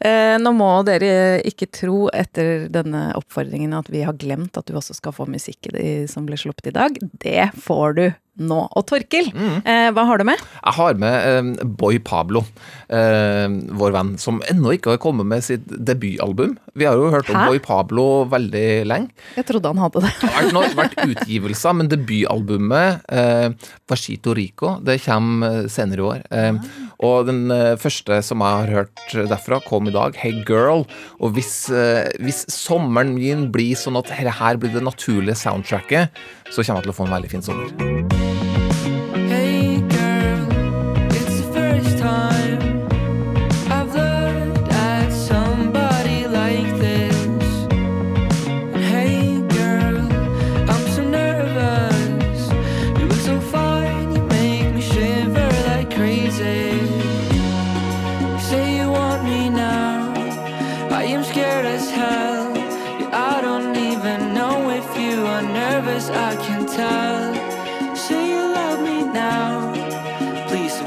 Eh, 0.00 0.36
nå 0.40 0.52
må 0.56 0.70
dere 0.86 1.40
ikke 1.46 1.68
tro 1.72 2.08
etter 2.14 2.66
denne 2.72 3.08
oppfordringen 3.18 3.74
at 3.76 3.90
vi 3.92 4.04
har 4.06 4.16
glemt 4.18 4.56
at 4.58 4.68
du 4.70 4.76
også 4.78 4.96
skal 4.96 5.14
få 5.16 5.26
musikk 5.30 5.70
som 6.10 6.26
ble 6.28 6.38
sluppet 6.40 6.70
i 6.70 6.76
dag. 6.76 6.98
Det 7.22 7.50
får 7.64 7.98
du 7.98 8.04
nå. 8.42 8.60
Og 8.74 8.82
Torkil, 8.88 9.28
eh, 9.62 9.88
hva 9.94 10.04
har 10.08 10.18
du 10.18 10.24
med? 10.26 10.40
Jeg 10.58 10.74
har 10.78 10.96
med 10.98 11.14
eh, 11.30 11.66
Boy 11.78 12.00
Pablo, 12.02 12.42
eh, 12.88 13.46
vår 13.78 13.94
venn, 13.94 14.14
som 14.18 14.40
ennå 14.50 14.74
ikke 14.74 14.94
har 14.94 15.02
kommet 15.02 15.28
med 15.30 15.44
sitt 15.46 15.66
debutalbum. 15.70 16.56
Vi 16.74 16.88
har 16.88 16.98
jo 16.98 17.12
hørt 17.14 17.30
om 17.30 17.38
Boy 17.46 17.60
Pablo 17.62 18.24
veldig 18.30 18.66
lenge. 18.90 19.14
Jeg 19.38 19.46
trodde 19.50 19.70
han 19.70 19.82
hadde 19.84 20.02
det. 20.06 20.12
Det 20.20 20.32
har 20.34 20.50
vært, 20.56 20.76
vært 20.80 20.98
utgivelser, 21.04 21.78
men 21.78 21.90
debutalbumet, 21.92 23.04
eh, 23.14 23.70
Pasito 23.86 24.34
Rico, 24.34 24.78
det 24.82 24.98
kommer 25.04 25.62
eh, 25.62 25.70
senere 25.84 26.08
år. 26.08 26.24
Eh, 26.34 26.58
og 27.04 27.28
den 27.28 27.46
eh, 27.52 27.76
første 27.80 28.20
som 28.24 28.42
jeg 28.44 28.64
har 28.64 28.74
hørt 28.80 29.16
derfra, 29.30 29.60
kom 29.68 29.88
i 29.90 29.94
dag, 29.94 30.16
Hey 30.18 30.42
Girl. 30.48 30.84
Og 31.20 31.36
hvis, 31.36 31.68
eh, 31.70 32.10
hvis 32.24 32.44
sommeren 32.52 33.14
min 33.18 33.48
blir 33.54 33.78
sånn 33.78 34.00
at 34.00 34.12
her 34.14 34.60
blir 34.60 34.74
det 34.74 34.84
naturlige 34.84 35.38
soundtracket, 35.44 36.24
så 36.50 36.62
kommer 36.62 36.82
jeg 36.82 36.88
til 36.88 36.94
å 36.94 37.00
få 37.00 37.08
en 37.08 37.18
veldig 37.18 37.34
fin 37.36 37.44
sommer. 37.44 38.23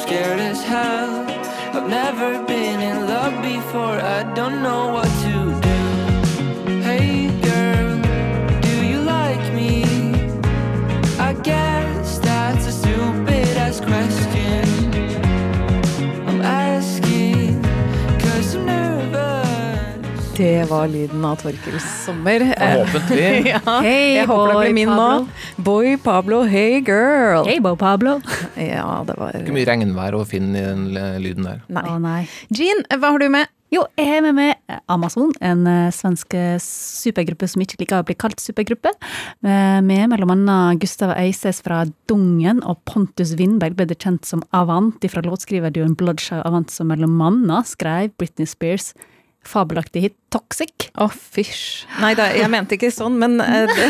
Scared 0.08 0.39
as 0.39 0.63
hell. 0.63 1.12
I've 1.76 1.89
never 1.89 2.41
been 2.46 2.80
in 2.80 3.08
love 3.08 3.36
before, 3.41 4.00
I 4.17 4.24
don't 4.36 4.63
know 4.63 4.84
what 4.96 5.10
to 5.26 5.34
do. 5.67 5.80
Hey 6.88 7.28
girl, 7.48 7.89
do 8.67 8.76
you 8.91 9.00
like 9.02 9.46
me? 9.54 9.84
I 11.20 11.34
guess 11.43 12.20
that's 12.20 12.65
a 12.67 12.72
stupid 12.72 13.50
ass 13.65 13.82
question. 13.82 14.63
I'm 16.30 16.41
asking, 16.41 17.62
cause 18.24 18.56
I'm 18.56 18.65
nervous. 18.65 20.38
Det 20.38 20.70
var 20.70 20.88
lyden 20.88 21.26
av 21.26 21.36
Torkels 21.36 22.06
sommer. 22.06 22.39
Forhåpentlig. 22.39 23.48
ja, 23.65 23.80
Hei, 23.82 24.15
jeg 24.15 24.28
håper 24.28 24.54
det 24.54 24.60
blir 24.60 24.74
min 24.74 24.89
nå. 24.89 25.28
Boy 25.67 25.97
Pablo, 25.97 26.45
hey 26.47 26.80
girl. 26.80 27.43
Hey 27.43 27.60
Bo 27.60 27.75
Pablo. 27.75 28.21
Ja, 28.56 29.03
det 29.03 29.17
var 29.19 29.36
Ikke 29.36 29.51
mye 29.51 29.67
regnvær 29.67 30.15
å 30.15 30.21
finne 30.23 30.56
i 30.56 30.63
den 30.63 30.86
lyden 31.19 31.43
der. 31.43 31.58
Nei. 31.67 31.84
Å 31.91 31.97
nei. 31.99 32.21
Jean, 32.56 32.86
hva 32.95 33.10
har 33.12 33.19
du 33.19 33.27
med? 33.34 33.51
Jo, 33.75 33.82
jeg 33.99 34.08
har 34.08 34.23
med 34.23 34.38
meg 34.38 34.77
Amazon, 34.88 35.34
en 35.43 35.67
eh, 35.67 35.89
svensk 35.91 36.38
eh, 36.39 36.56
supergruppe 36.63 37.49
som 37.51 37.65
ikke 37.65 37.82
liker 37.82 37.99
å 37.99 38.08
bli 38.08 38.15
kalt 38.15 38.39
supergruppe. 38.39 38.93
Eh, 39.43 39.82
Med 39.84 40.08
mellom 40.13 40.32
annet 40.38 40.80
Gustav 40.80 41.12
Eises 41.17 41.60
fra 41.65 41.82
Dungen 42.08 42.63
og 42.63 42.80
Pontus 42.88 43.36
Windberg 43.36 43.75
bedre 43.75 43.99
kjent 43.99 44.23
som 44.23 44.45
Avant 44.56 45.03
fra 45.12 45.25
låtskriverduoen 45.27 45.99
Bloodshow 45.99 46.47
Avant, 46.47 46.71
som 46.71 46.88
mellom 46.95 47.19
annet 47.27 47.67
skrev 47.75 48.15
Britney 48.15 48.47
Spears 48.47 48.93
fabelaktig 49.47 50.01
hit 50.08 50.17
Toxic. 50.34 50.90
Å, 51.00 51.06
fysj. 51.08 51.86
Nei 52.02 52.12
da, 52.18 52.26
jeg 52.36 52.50
mente 52.52 52.76
ikke 52.76 52.90
sånn, 52.92 53.16
men 53.22 53.38
eh, 53.40 53.63
det, 53.70 53.86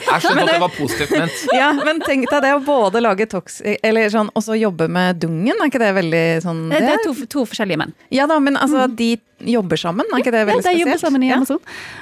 Jeg 0.00 0.22
skjønte 0.24 0.46
at 0.46 0.50
det 0.54 0.60
var 0.62 0.72
positivt 0.72 1.12
ment. 1.18 1.42
Ja, 1.58 1.68
men 1.76 2.00
tenk 2.04 2.30
deg 2.30 2.46
det 2.46 2.54
å 2.56 2.62
både 2.64 3.02
lage 3.04 3.26
toxic 3.28 3.76
Eller 3.84 4.08
sånn, 4.12 4.30
og 4.32 4.44
så 4.46 4.56
jobbe 4.56 4.88
med 4.92 5.20
Dungen, 5.20 5.52
er 5.60 5.68
ikke 5.68 5.82
det 5.82 5.92
veldig 5.98 6.24
sånn 6.46 6.66
det? 6.72 6.80
Det 6.80 6.94
er 6.96 7.04
to, 7.04 7.14
to 7.36 7.44
forskjellige 7.50 7.80
menn. 7.82 7.92
Ja 8.14 8.24
da, 8.30 8.38
men 8.40 8.56
altså, 8.56 8.86
de 8.88 9.16
jobber 9.36 9.76
sammen, 9.76 10.08
er 10.16 10.22
ikke 10.22 10.32
det 10.32 10.46
veldig 10.48 10.62
spesielt? 10.64 10.78
ja, 10.78 10.84
de 10.86 10.88
jobber 10.88 11.00
sammen 11.02 11.24
i 11.26 11.28
Ja. 11.28 11.36
Amazon. 11.36 11.58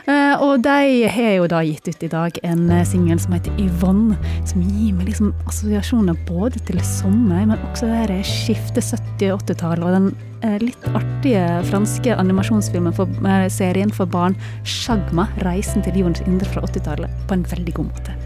Eh, 0.06 0.42
og 0.44 0.60
de 0.62 1.08
har 1.10 1.32
jo 1.34 1.48
da 1.50 1.62
gitt 1.66 1.88
ut 1.90 2.04
i 2.06 2.10
dag 2.12 2.36
en 2.46 2.62
uh, 2.70 2.84
singel 2.86 3.18
som 3.18 3.34
heter 3.34 3.56
Yvonne, 3.58 4.14
som 4.46 4.62
gir 4.62 4.92
meg 4.94 5.08
liksom 5.10 5.32
assosiasjoner 5.50 6.14
både 6.28 6.62
til 6.68 6.78
sommer, 6.86 7.42
men 7.50 7.58
også 7.72 7.90
det 7.90 8.04
her 8.04 8.22
skiftet 8.28 8.86
70- 8.86 9.34
og 9.34 9.42
80-tallet, 9.48 9.82
og 9.82 9.96
den 9.96 10.08
uh, 10.44 10.56
litt 10.62 10.86
artige 10.94 11.42
franske 11.72 12.14
animasjonsfilmen 12.22 12.94
for 12.94 13.10
eh, 13.26 13.48
serien 13.64 13.92
for 13.92 14.06
barn 14.06 14.36
Sjagma 14.64 15.28
'Reisen 15.40 15.84
til 15.84 16.02
jordens 16.02 16.24
indre' 16.28 16.52
fra 16.52 16.64
80-tallet, 16.68 17.20
på 17.28 17.38
en 17.38 17.46
veldig 17.54 17.74
god 17.80 17.92
måte. 17.92 18.20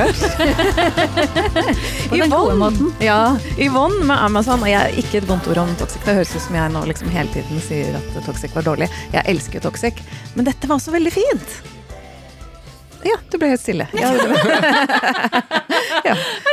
Klart. 0.00 0.20
På 2.08 2.16
den 2.16 2.30
gode 2.30 2.54
måten. 2.54 2.92
Ja, 3.00 3.36
Yvonne 3.58 4.04
med 4.04 4.16
Amazon. 4.16 4.62
Og 4.62 4.70
jeg 4.70 4.80
er 4.80 4.98
ikke 5.02 5.20
et 5.20 5.28
vondt 5.28 5.48
ord 5.50 5.62
om 5.64 5.74
toxic. 5.80 6.02
Det 6.04 6.16
høres 6.18 6.34
ut 6.34 6.44
som 6.46 6.58
jeg 6.58 6.74
nå 6.74 6.84
liksom 6.90 7.12
hele 7.14 7.32
tiden 7.34 7.62
sier 7.64 7.98
at 7.98 8.20
toxic 8.26 8.54
var 8.56 8.66
dårlig. 8.66 8.90
Jeg 9.14 9.26
elsker 9.34 9.64
toxic, 9.64 10.00
men 10.34 10.48
dette 10.48 10.70
var 10.70 10.80
også 10.80 10.94
veldig 10.94 11.14
fint. 11.14 11.58
Ja, 13.06 13.16
du 13.32 13.38
ble 13.40 13.54
helt 13.54 13.62
stille. 13.62 13.88
Ja. 13.96 14.12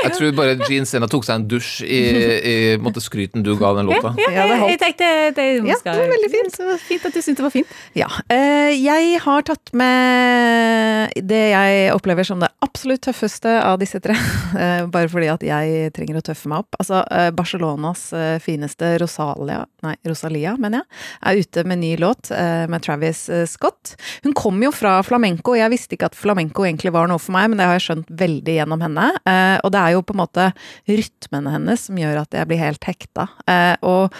Jeg 0.07 0.17
tror 0.17 0.33
bare 0.37 0.55
Gene 0.67 0.87
Senna 0.89 1.09
tok 1.11 1.25
seg 1.27 1.41
en 1.41 1.47
dusj 1.49 1.83
i, 1.83 2.01
i 2.37 2.55
måtte 2.81 3.01
skryten 3.03 3.43
du 3.45 3.53
ga 3.59 3.73
den 3.77 3.89
låta. 3.89 4.13
Ja, 4.21 4.29
Ja, 4.37 4.45
jeg, 4.51 4.71
jeg 4.73 4.79
tenkte 4.81 5.09
det, 5.37 5.45
Ja, 5.67 5.77
det 5.83 5.95
var 6.01 6.11
veldig 6.13 6.31
fint. 6.33 6.57
Så 6.57 6.77
fint 6.81 7.07
at 7.07 7.15
du 7.15 7.21
syntes 7.21 7.39
det 7.39 7.45
var 7.45 7.53
fint. 7.53 7.75
Ja. 7.97 8.09
eh, 8.33 8.73
jeg 8.77 9.19
har 9.23 9.45
tatt 9.47 9.71
med 9.77 11.15
det 11.27 11.43
jeg 11.53 11.91
opplever 11.95 12.27
som 12.27 12.41
det 12.43 12.49
absolutt 12.65 13.05
tøffeste 13.07 13.53
av 13.61 13.79
disse 13.81 14.01
tre. 14.03 14.15
eh, 14.61 14.85
bare 14.91 15.11
fordi 15.11 15.31
at 15.33 15.45
jeg 15.45 15.93
trenger 15.95 16.19
å 16.21 16.25
tøffe 16.29 16.51
meg 16.51 16.65
opp. 16.65 16.79
Altså, 16.81 17.03
eh, 17.11 17.29
Barcelonas 17.35 18.07
fineste 18.43 18.93
Rosalia, 19.01 19.61
nei, 19.85 19.95
Rosalia, 20.07 20.55
mener 20.61 20.83
jeg, 20.83 21.01
er 21.31 21.41
ute 21.43 21.65
med 21.67 21.81
ny 21.81 21.93
låt 22.01 22.29
med 22.31 22.83
Travis 22.83 23.25
Scott. 23.49 23.95
Hun 24.23 24.35
kom 24.37 24.59
jo 24.63 24.71
fra 24.75 24.97
flamenco. 25.05 25.55
Jeg 25.57 25.71
visste 25.73 25.97
ikke 25.97 26.11
at 26.11 26.17
flamenco 26.17 26.65
egentlig 26.65 26.93
var 26.95 27.09
noe 27.09 27.21
for 27.21 27.35
meg, 27.35 27.49
men 27.51 27.59
det 27.59 27.67
har 27.67 27.77
jeg 27.77 27.85
skjønt 27.87 28.11
veldig 28.19 28.57
gjennom 28.57 28.83
henne. 28.83 29.07
Eh, 29.27 29.57
og 29.63 29.73
det 29.73 29.81
er 29.81 29.95
jo 29.95 29.96
på 30.05 30.13
en 30.15 30.21
måte 30.21 30.49
rytmene 30.89 31.53
hennes 31.53 31.87
som 31.87 31.97
gjør 31.99 32.21
at 32.23 32.35
jeg 32.37 32.47
blir 32.49 32.61
helt 32.61 32.83
hekta. 32.87 33.27
Eh, 33.47 33.75
og 33.87 34.13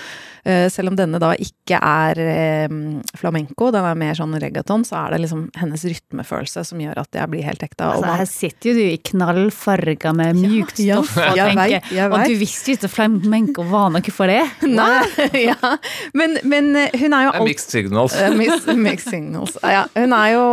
eh, 0.48 0.68
selv 0.74 0.92
om 0.94 0.98
denne 1.00 1.20
da 1.22 1.34
ikke 1.38 1.80
er 1.84 2.22
eh, 2.24 2.76
flamenco, 3.20 3.70
den 3.76 3.86
er 3.88 3.98
mer 4.00 4.18
sånn 4.18 4.36
reggaeton, 4.40 4.86
så 4.88 5.00
er 5.04 5.16
det 5.16 5.22
liksom 5.26 5.48
hennes 5.60 5.84
rytmefølelse 5.88 6.64
som 6.72 6.82
gjør 6.84 7.02
at 7.04 7.20
jeg 7.20 7.32
blir 7.34 7.46
helt 7.48 7.64
hekta. 7.66 7.90
Og 7.92 7.98
Altså, 7.98 8.08
man- 8.08 8.18
her 8.22 8.30
sitter 8.32 8.70
jo 8.72 8.76
du 8.78 8.84
i 8.88 8.98
knallfarger 9.12 10.14
med 10.18 10.36
mjukt 10.38 10.80
ja, 10.84 11.00
stoff 11.02 11.18
og 11.18 11.38
jeg 11.38 11.52
tenker 11.54 11.74
vet, 11.78 11.92
jeg 11.98 12.12
Og 12.12 12.26
du 12.28 12.36
visste 12.42 12.72
jo 12.72 12.78
ikke 12.78 12.90
at 12.90 12.96
flamenco 12.98 13.64
var 13.68 13.90
noe 13.96 14.14
for 14.14 14.28
det. 14.32 14.44
Nei, 14.78 15.30
ja. 15.48 15.74
Men, 16.18 16.38
men 16.44 16.72
hun 16.76 17.14
er 17.18 17.28
jo 17.28 17.34
alltid 17.34 17.42
alt- 17.42 17.50
mixed 17.52 17.72
signals. 17.78 18.16
Eh, 18.28 18.34
mixed 18.78 19.10
signals. 19.12 19.58
Ja, 19.64 19.86
hun 19.96 20.14
er 20.16 20.32
jo 20.34 20.46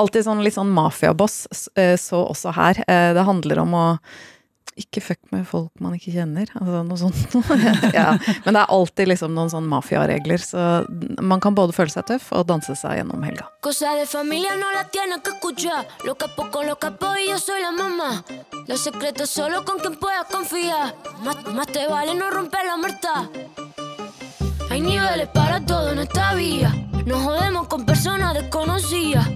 alltid 0.00 0.24
sånn 0.26 0.42
litt 0.44 0.54
sånn 0.56 0.70
mafiaboss, 0.74 1.44
så 2.00 2.20
også 2.30 2.52
her. 2.56 2.80
Det 2.86 3.24
handler 3.26 3.60
om 3.64 3.74
å 3.76 3.84
ikke 4.80 5.02
fuck 5.04 5.20
med 5.30 5.44
folk 5.46 5.70
man 5.82 5.94
ikke 5.96 6.12
kjenner, 6.14 6.50
altså 6.58 6.82
noe 6.86 6.98
sånt. 6.98 7.36
ja. 7.98 8.14
Men 8.44 8.56
det 8.56 8.62
er 8.62 8.72
alltid 8.76 9.10
liksom 9.12 9.34
noen 9.36 9.52
sånn 9.52 9.68
mafiaregler, 9.70 10.42
så 10.42 10.84
man 11.22 11.42
kan 11.44 11.56
både 11.56 11.76
føle 11.76 11.92
seg 11.94 12.08
tøff 12.10 12.30
og 12.34 12.46
danse 12.50 12.74
seg 12.78 12.98
gjennom 12.98 13.22
helga. 13.26 13.48
Hay 24.74 24.80
niveles 24.80 25.28
para 25.28 25.64
todo 25.64 25.92
en 25.92 26.00
esta 26.00 26.34
vía. 26.34 26.74
No 27.06 27.20
jodemos 27.20 27.68
con 27.68 27.86
personas 27.86 28.34
desconocidas. 28.34 29.28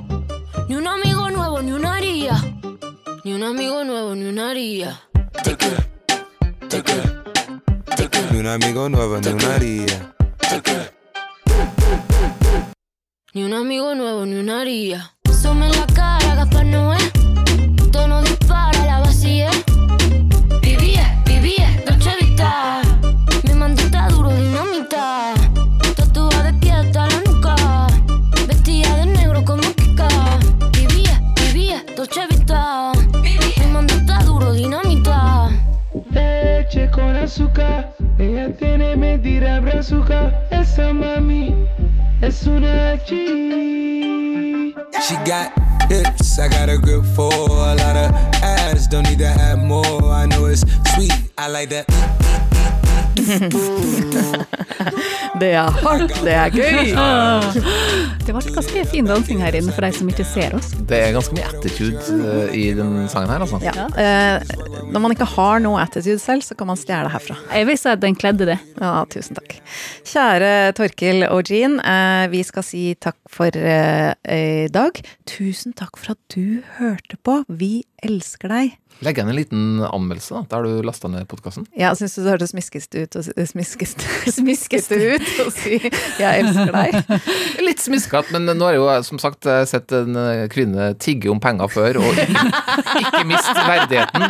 Ni 0.69 0.75
un 0.75 0.87
amigo 0.89 1.31
nuevo, 1.31 1.63
ni 1.63 1.71
una 1.71 1.95
haría. 1.95 2.35
Ni 3.25 3.35
un 3.35 3.45
amigo 3.45 3.85
nuevo, 3.85 4.17
ni 4.17 4.25
una 4.25 4.51
haría. 4.51 5.08
Ni 8.31 8.39
un 8.39 8.47
amigo 8.47 8.89
nuevo, 8.89 9.19
ni 9.21 9.29
una 9.29 9.55
haría. 9.55 10.15
Ni 13.35 13.45
un 13.45 13.53
amigo 13.55 13.95
nuevo, 13.95 14.27
ni 14.27 14.37
una 14.37 14.61
haría. 14.61 15.15
Some 15.41 15.67
en 15.67 15.73
la 15.73 15.87
cara, 15.87 16.35
Gaspar 16.35 16.67
Noé. 16.67 16.99
Tono 17.93 18.23
dispara, 18.23 18.85
la 18.85 19.01
vacía. 19.01 19.51
Azúcar, 37.29 37.95
ella 38.19 38.57
tiene 38.57 38.97
mentira 38.97 39.61
brazuca. 39.61 40.33
Esa 40.51 40.95
mami 40.95 41.55
es 42.23 42.47
una 42.47 42.97
G. 43.07 44.73
She 45.07 45.15
got 45.27 45.53
hips, 45.91 46.39
I 46.39 46.49
got 46.49 46.71
a 46.71 46.79
grip 46.79 47.05
for 47.15 47.31
a 47.31 47.75
lot 47.75 47.97
of 47.97 48.15
ass. 48.43 48.87
Don't 48.87 49.07
need 49.07 49.19
to 49.19 49.29
have 49.29 49.59
more. 49.59 50.11
I 50.11 50.25
know 50.25 50.47
it's 50.47 50.65
sweet, 50.95 51.13
I 51.37 51.49
like 51.49 51.69
that. 51.69 52.88
Det 55.39 55.53
er 55.55 55.71
hardt, 55.85 56.17
det 56.25 56.33
er 56.35 56.49
gøy! 56.51 56.89
Det 58.27 58.33
ble 58.35 58.41
ganske 58.57 58.81
fin 58.91 59.07
dansing 59.07 59.39
her 59.43 59.55
inne 59.55 59.71
for 59.75 59.83
de 59.87 59.91
som 59.95 60.09
ikke 60.11 60.25
ser 60.27 60.55
oss. 60.57 60.73
Det 60.89 60.99
er 60.99 61.13
ganske 61.15 61.35
mye 61.37 61.47
attitude 61.47 62.01
eh, 62.17 62.57
i 62.59 62.65
den 62.77 63.09
sangen 63.13 63.31
her, 63.31 63.41
altså. 63.45 63.59
Ja. 63.63 63.87
Eh, 64.01 64.37
når 64.89 65.01
man 65.05 65.13
ikke 65.15 65.29
har 65.37 65.57
noe 65.63 65.83
attitude 65.85 66.19
selv, 66.23 66.43
så 66.47 66.53
kan 66.59 66.67
man 66.71 66.79
stjele 66.81 67.11
herfra. 67.13 67.37
Jeg 67.55 67.65
vil 67.69 67.79
si 67.79 67.89
at 67.93 68.03
den 68.03 68.17
kledde 68.19 68.45
det. 68.51 68.59
Ja, 68.81 69.05
tusen 69.13 69.35
takk. 69.39 69.51
Kjære 70.09 70.53
Torkil 70.79 71.19
og 71.29 71.41
Jean, 71.53 71.75
eh, 71.81 72.27
vi 72.33 72.43
skal 72.47 72.65
si 72.67 72.83
takk 72.99 73.19
for 73.31 73.49
eh, 73.55 74.13
i 74.25 74.69
dag. 74.75 74.93
Tusen 75.29 75.73
takk 75.79 75.95
for 76.01 76.09
at 76.17 76.23
du 76.35 76.63
hørte 76.81 77.17
på. 77.23 77.35
Vi 77.49 77.85
elsker 78.05 78.53
deg. 78.53 78.77
Legg 79.05 79.19
igjen 79.21 79.29
en 79.31 79.37
liten 79.37 79.67
anmeldelse 79.87 80.35
da, 80.35 80.41
der 80.51 80.65
du 80.67 80.87
lasta 80.87 81.07
ned 81.11 81.29
podkasten. 81.31 81.69
Ja, 81.79 81.93
syns 81.95 82.17
du 82.17 82.25
det 82.25 82.33
hørtes 82.33 82.51
smiskeste 82.51 83.05
ut, 83.05 83.19
og, 83.21 83.29
smiskeste, 83.53 84.33
smiskeste 84.35 84.99
ut 84.99 85.29
å 85.45 85.47
si 85.55 85.79
'jeg 85.79 86.43
elsker 86.43 86.73
deg'? 86.75 87.13
Litt 87.69 87.85
smiskete, 87.85 88.35
men 88.35 88.51
nå 88.59 88.67
har 88.67 88.75
jeg 88.75 88.83
jo 88.83 88.89
som 89.07 89.23
sagt 89.23 89.47
eh, 89.47 89.63
sett 89.71 89.95
en 89.95 90.19
eh, 90.19 90.47
kvinne 90.51 90.91
tigge 90.99 91.31
om 91.31 91.39
penger 91.43 91.71
før, 91.71 92.01
og 92.03 92.19
ikke, 92.19 92.43
ikke 93.05 93.23
miste 93.29 93.55
verdigheten. 93.55 94.27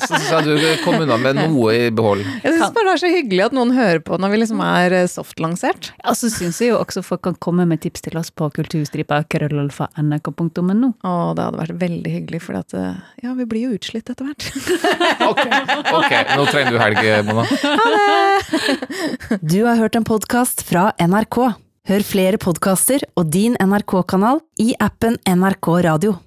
Så 0.00 0.14
syns 0.14 0.30
jeg 0.32 0.48
du 0.48 0.84
kom 0.84 0.96
unna 1.02 1.18
med 1.20 1.36
noe 1.42 1.74
i 1.76 1.90
behold. 1.92 2.24
Jeg 2.40 2.56
syns 2.56 2.72
bare 2.72 2.88
det 2.88 2.94
er 2.94 3.02
så 3.04 3.12
hyggelig 3.12 3.44
at 3.50 3.56
noen 3.56 3.74
hører 3.76 4.00
på 4.04 4.16
når 4.20 4.32
vi 4.32 4.40
liksom 4.42 4.62
er 4.64 4.96
eh, 4.96 5.08
softlansert. 5.10 5.92
Ja, 6.00 6.14
så 6.16 6.30
syns 6.32 6.60
jeg 6.62 6.72
jo 6.72 6.80
også 6.80 7.04
folk 7.04 7.24
kan 7.26 7.36
komme 7.36 7.66
med 7.68 7.82
tips 7.84 8.04
til 8.06 8.16
oss 8.20 8.32
på 8.32 8.48
kulturstripa 8.56 9.22
krøllalfa.nrk.no. 9.30 10.92
Å, 11.04 11.14
det 11.36 11.46
hadde 11.46 11.60
vært 11.60 11.78
veldig 11.84 12.16
hyggelig, 12.16 12.42
for 12.46 12.60
at, 12.60 12.74
eh, 12.76 12.89
ja, 13.22 13.32
vi 13.38 13.46
blir 13.48 13.68
jo 13.68 13.78
utslitt 13.78 14.10
etter 14.12 14.28
hvert. 14.28 14.46
Ok, 15.30 15.40
ok, 15.94 16.12
nå 16.36 16.44
trenger 16.48 16.74
du 16.74 16.78
helg, 16.80 17.00
Mona. 17.28 17.44
Du 19.42 19.60
har 19.66 19.78
hørt 19.78 19.98
en 19.98 20.06
podkast 20.06 20.64
fra 20.66 20.90
NRK. 20.98 21.38
Hør 21.90 22.04
flere 22.06 22.40
podkaster 22.40 23.04
og 23.18 23.30
din 23.34 23.56
NRK-kanal 23.60 24.42
i 24.62 24.72
appen 24.82 25.20
NRK 25.28 25.70
Radio. 25.86 26.20